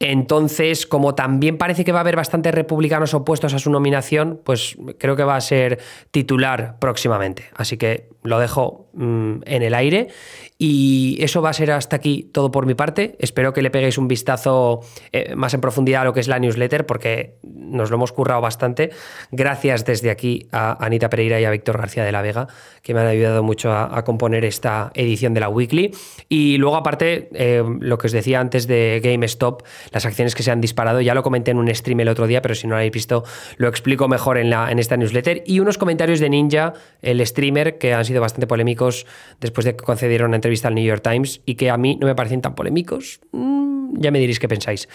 Entonces, 0.00 0.86
como 0.86 1.14
también 1.14 1.58
parece 1.58 1.84
que 1.84 1.92
va 1.92 1.98
a 1.98 2.00
haber 2.00 2.16
bastantes 2.16 2.54
republicanos 2.54 3.12
opuestos 3.12 3.52
a 3.52 3.58
su 3.58 3.70
nominación, 3.70 4.40
pues 4.42 4.76
creo 4.98 5.14
que 5.14 5.24
va 5.24 5.36
a 5.36 5.40
ser 5.42 5.78
titular 6.10 6.78
próximamente. 6.78 7.44
Así 7.54 7.76
que 7.76 8.08
lo 8.22 8.38
dejo 8.38 8.88
mm, 8.94 9.42
en 9.44 9.62
el 9.62 9.74
aire. 9.74 10.08
Y 10.56 11.18
eso 11.20 11.42
va 11.42 11.50
a 11.50 11.52
ser 11.52 11.72
hasta 11.72 11.96
aquí 11.96 12.30
todo 12.32 12.50
por 12.50 12.64
mi 12.64 12.74
parte. 12.74 13.16
Espero 13.18 13.52
que 13.52 13.60
le 13.60 13.70
peguéis 13.70 13.98
un 13.98 14.08
vistazo 14.08 14.80
eh, 15.12 15.34
más 15.34 15.52
en 15.52 15.60
profundidad 15.60 16.02
a 16.02 16.04
lo 16.04 16.12
que 16.12 16.20
es 16.20 16.28
la 16.28 16.38
newsletter, 16.38 16.86
porque 16.86 17.38
nos 17.42 17.90
lo 17.90 17.96
hemos 17.96 18.12
currado 18.12 18.40
bastante. 18.40 18.90
Gracias 19.32 19.84
desde 19.84 20.10
aquí 20.10 20.48
a 20.52 20.84
Anita 20.84 21.10
Pereira 21.10 21.40
y 21.40 21.44
a 21.44 21.50
Víctor 21.50 21.78
García 21.78 22.04
de 22.04 22.12
la 22.12 22.22
Vega, 22.22 22.46
que 22.82 22.94
me 22.94 23.00
han 23.00 23.08
ayudado 23.08 23.42
mucho 23.42 23.72
a, 23.72 23.98
a 23.98 24.04
componer 24.04 24.44
esta 24.44 24.92
edición 24.94 25.34
de 25.34 25.40
la 25.40 25.48
Weekly. 25.48 25.92
Y 26.28 26.53
y 26.54 26.56
luego, 26.56 26.76
aparte, 26.76 27.28
eh, 27.32 27.64
lo 27.80 27.98
que 27.98 28.06
os 28.06 28.12
decía 28.12 28.38
antes 28.38 28.68
de 28.68 29.00
GameStop, 29.02 29.62
las 29.90 30.06
acciones 30.06 30.36
que 30.36 30.44
se 30.44 30.52
han 30.52 30.60
disparado, 30.60 31.00
ya 31.00 31.12
lo 31.12 31.24
comenté 31.24 31.50
en 31.50 31.58
un 31.58 31.74
stream 31.74 31.98
el 31.98 32.06
otro 32.06 32.28
día, 32.28 32.42
pero 32.42 32.54
si 32.54 32.68
no 32.68 32.74
lo 32.74 32.76
habéis 32.76 32.92
visto, 32.92 33.24
lo 33.56 33.66
explico 33.66 34.06
mejor 34.06 34.38
en, 34.38 34.50
la, 34.50 34.70
en 34.70 34.78
esta 34.78 34.96
newsletter. 34.96 35.42
Y 35.46 35.58
unos 35.58 35.78
comentarios 35.78 36.20
de 36.20 36.30
Ninja, 36.30 36.74
el 37.02 37.26
streamer, 37.26 37.76
que 37.76 37.92
han 37.92 38.04
sido 38.04 38.20
bastante 38.20 38.46
polémicos 38.46 39.04
después 39.40 39.64
de 39.64 39.74
que 39.74 39.82
concedieron 39.82 40.28
una 40.28 40.36
entrevista 40.36 40.68
al 40.68 40.76
New 40.76 40.84
York 40.84 41.02
Times 41.02 41.40
y 41.44 41.56
que 41.56 41.70
a 41.70 41.76
mí 41.76 41.98
no 42.00 42.06
me 42.06 42.14
parecen 42.14 42.40
tan 42.40 42.54
polémicos. 42.54 43.18
Mm, 43.32 43.98
ya 43.98 44.12
me 44.12 44.20
diréis 44.20 44.38
qué 44.38 44.46
pensáis. 44.46 44.88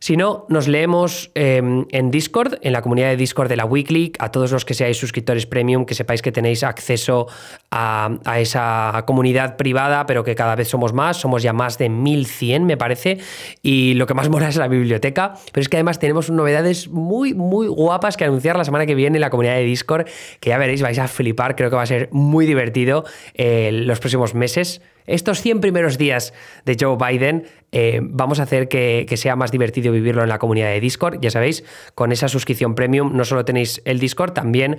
Si 0.00 0.16
no, 0.16 0.46
nos 0.48 0.68
leemos 0.68 1.30
em, 1.34 1.86
en 1.90 2.10
Discord, 2.10 2.58
en 2.62 2.72
la 2.72 2.82
comunidad 2.82 3.08
de 3.08 3.16
Discord 3.16 3.48
de 3.48 3.56
la 3.56 3.64
Weekly, 3.64 4.12
a 4.18 4.30
todos 4.30 4.52
los 4.52 4.64
que 4.64 4.74
seáis 4.74 4.96
suscriptores 4.96 5.46
premium, 5.46 5.84
que 5.84 5.94
sepáis 5.94 6.22
que 6.22 6.32
tenéis 6.32 6.62
acceso 6.62 7.26
a, 7.70 8.10
esa 8.38 9.02
comunidad 9.06 9.56
privada, 9.56 10.06
pero 10.06 10.24
que 10.24 10.34
cada 10.34 10.54
vez 10.54 10.68
somos 10.68 10.92
más, 10.92 11.16
somos 11.16 11.42
ya 11.42 11.52
más 11.52 11.78
de 11.78 11.88
1100 11.88 12.64
me 12.64 12.76
parece, 12.76 13.18
y 13.62 13.94
lo 13.94 14.06
que 14.06 14.14
más 14.14 14.28
mola 14.30 14.48
es 14.48 14.56
la 14.56 14.68
biblioteca, 14.68 15.34
pero 15.52 15.62
es 15.62 15.68
que 15.68 15.76
además 15.76 15.98
tenemos 15.98 16.30
novedades 16.30 16.88
muy, 16.88 17.34
muy 17.34 17.66
guapas 17.66 18.16
que 18.16 18.24
anunciar 18.24 18.56
la 18.56 18.64
semana 18.64 18.86
que 18.86 18.94
viene 18.94 19.16
en 19.16 19.22
la 19.22 19.30
comunidad 19.30 19.54
de 19.54 19.64
Discord, 19.64 20.06
que 20.40 20.50
ya 20.50 20.58
veréis, 20.58 20.82
vais 20.82 20.98
a 20.98 21.08
flipar, 21.08 21.56
creo 21.56 21.70
que 21.70 21.76
va 21.76 21.82
a 21.82 21.86
ser 21.86 22.08
muy 22.12 22.46
divertido 22.46 23.04
eh, 23.34 23.70
los 23.72 23.98
próximos 24.00 24.34
meses 24.34 24.80
estos 25.08 25.40
100 25.40 25.60
primeros 25.60 25.98
días 25.98 26.32
de 26.64 26.76
Joe 26.78 26.96
Biden 26.96 27.46
eh, 27.72 28.00
vamos 28.02 28.40
a 28.40 28.44
hacer 28.44 28.68
que, 28.68 29.06
sea 29.16 29.36
más 29.36 29.50
divertido 29.50 29.92
vivirlo 29.92 30.22
en 30.22 30.28
la 30.28 30.38
comunidad 30.38 30.68
de 30.68 30.80
Discord. 30.80 31.18
Ya 31.20 31.30
sabéis, 31.30 31.64
con 31.94 32.12
esa 32.12 32.28
suscripción 32.28 32.74
premium 32.74 33.16
no 33.16 33.24
solo 33.24 33.44
tenéis 33.44 33.82
el 33.84 33.98
Discord, 33.98 34.32
también 34.32 34.78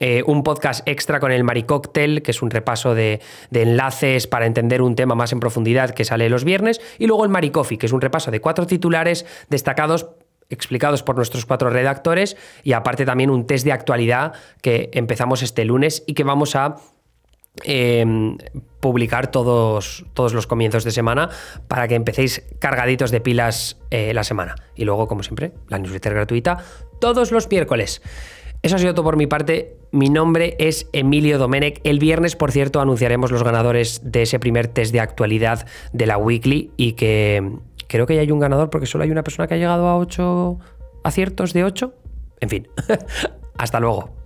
eh, 0.00 0.22
un 0.26 0.42
podcast 0.42 0.86
extra 0.88 1.20
con 1.20 1.32
el 1.32 1.44
Maricóctel, 1.44 2.22
que 2.22 2.30
es 2.30 2.42
un 2.42 2.50
repaso 2.50 2.94
de, 2.94 3.20
enlaces 3.52 4.26
para 4.26 4.46
entender 4.46 4.82
un 4.82 4.96
tema 4.96 5.14
más 5.14 5.32
en 5.32 5.40
profundidad 5.40 5.90
que 5.90 6.04
sale 6.04 6.28
los 6.28 6.44
viernes, 6.44 6.80
y 6.98 7.06
luego 7.06 7.24
el 7.24 7.30
Maricoffee, 7.30 7.78
que 7.78 7.86
es 7.86 7.92
un 7.92 8.00
repaso 8.00 8.30
de 8.30 8.40
cuatro 8.40 8.66
titulares 8.66 9.26
destacados 9.48 10.08
explicados 10.48 11.02
por 11.02 11.16
nuestros 11.16 11.46
cuatro 11.46 11.70
redactores 11.70 12.36
y 12.62 12.74
aparte 12.74 13.06
también 13.06 13.30
un 13.30 13.46
test 13.46 13.64
de 13.64 13.72
actualidad 13.72 14.34
que 14.60 14.90
empezamos 14.92 15.42
este 15.42 15.64
lunes 15.64 16.04
y 16.06 16.12
que 16.12 16.24
vamos 16.24 16.56
a 16.56 16.76
Em, 17.64 18.38
publicar 18.80 19.30
todos, 19.30 20.06
todos 20.14 20.32
los 20.32 20.46
comienzos 20.46 20.84
de 20.84 20.90
semana 20.90 21.28
para 21.68 21.86
que 21.86 21.94
empecéis 21.94 22.42
cargaditos 22.58 23.10
de 23.10 23.20
pilas 23.20 23.78
eh, 23.90 24.14
la 24.14 24.24
semana. 24.24 24.54
Y 24.74 24.84
luego, 24.84 25.06
como 25.06 25.22
siempre, 25.22 25.52
la 25.68 25.78
newsletter 25.78 26.14
gratuita 26.14 26.58
todos 26.98 27.30
los 27.30 27.50
miércoles. 27.50 28.00
Eso 28.62 28.76
ha 28.76 28.78
sido 28.78 28.94
todo 28.94 29.04
por 29.04 29.16
mi 29.16 29.26
parte. 29.26 29.76
Mi 29.90 30.08
nombre 30.08 30.56
es 30.58 30.88
Emilio 30.92 31.36
Domenech. 31.36 31.80
El 31.84 31.98
viernes, 31.98 32.36
por 32.36 32.52
cierto, 32.52 32.80
anunciaremos 32.80 33.30
los 33.30 33.42
ganadores 33.42 34.00
de 34.02 34.22
ese 34.22 34.38
primer 34.38 34.68
test 34.68 34.92
de 34.92 35.00
actualidad 35.00 35.66
de 35.92 36.06
la 36.06 36.16
Weekly 36.16 36.70
y 36.76 36.92
que 36.92 37.58
creo 37.86 38.06
que 38.06 38.14
ya 38.14 38.22
hay 38.22 38.30
un 38.30 38.40
ganador 38.40 38.70
porque 38.70 38.86
solo 38.86 39.04
hay 39.04 39.10
una 39.10 39.22
persona 39.22 39.46
que 39.46 39.54
ha 39.54 39.58
llegado 39.58 39.88
a 39.88 39.98
8 39.98 40.58
aciertos 41.04 41.52
de 41.52 41.64
8. 41.64 41.94
En 42.40 42.48
fin, 42.48 42.68
hasta 43.58 43.78
luego. 43.78 44.21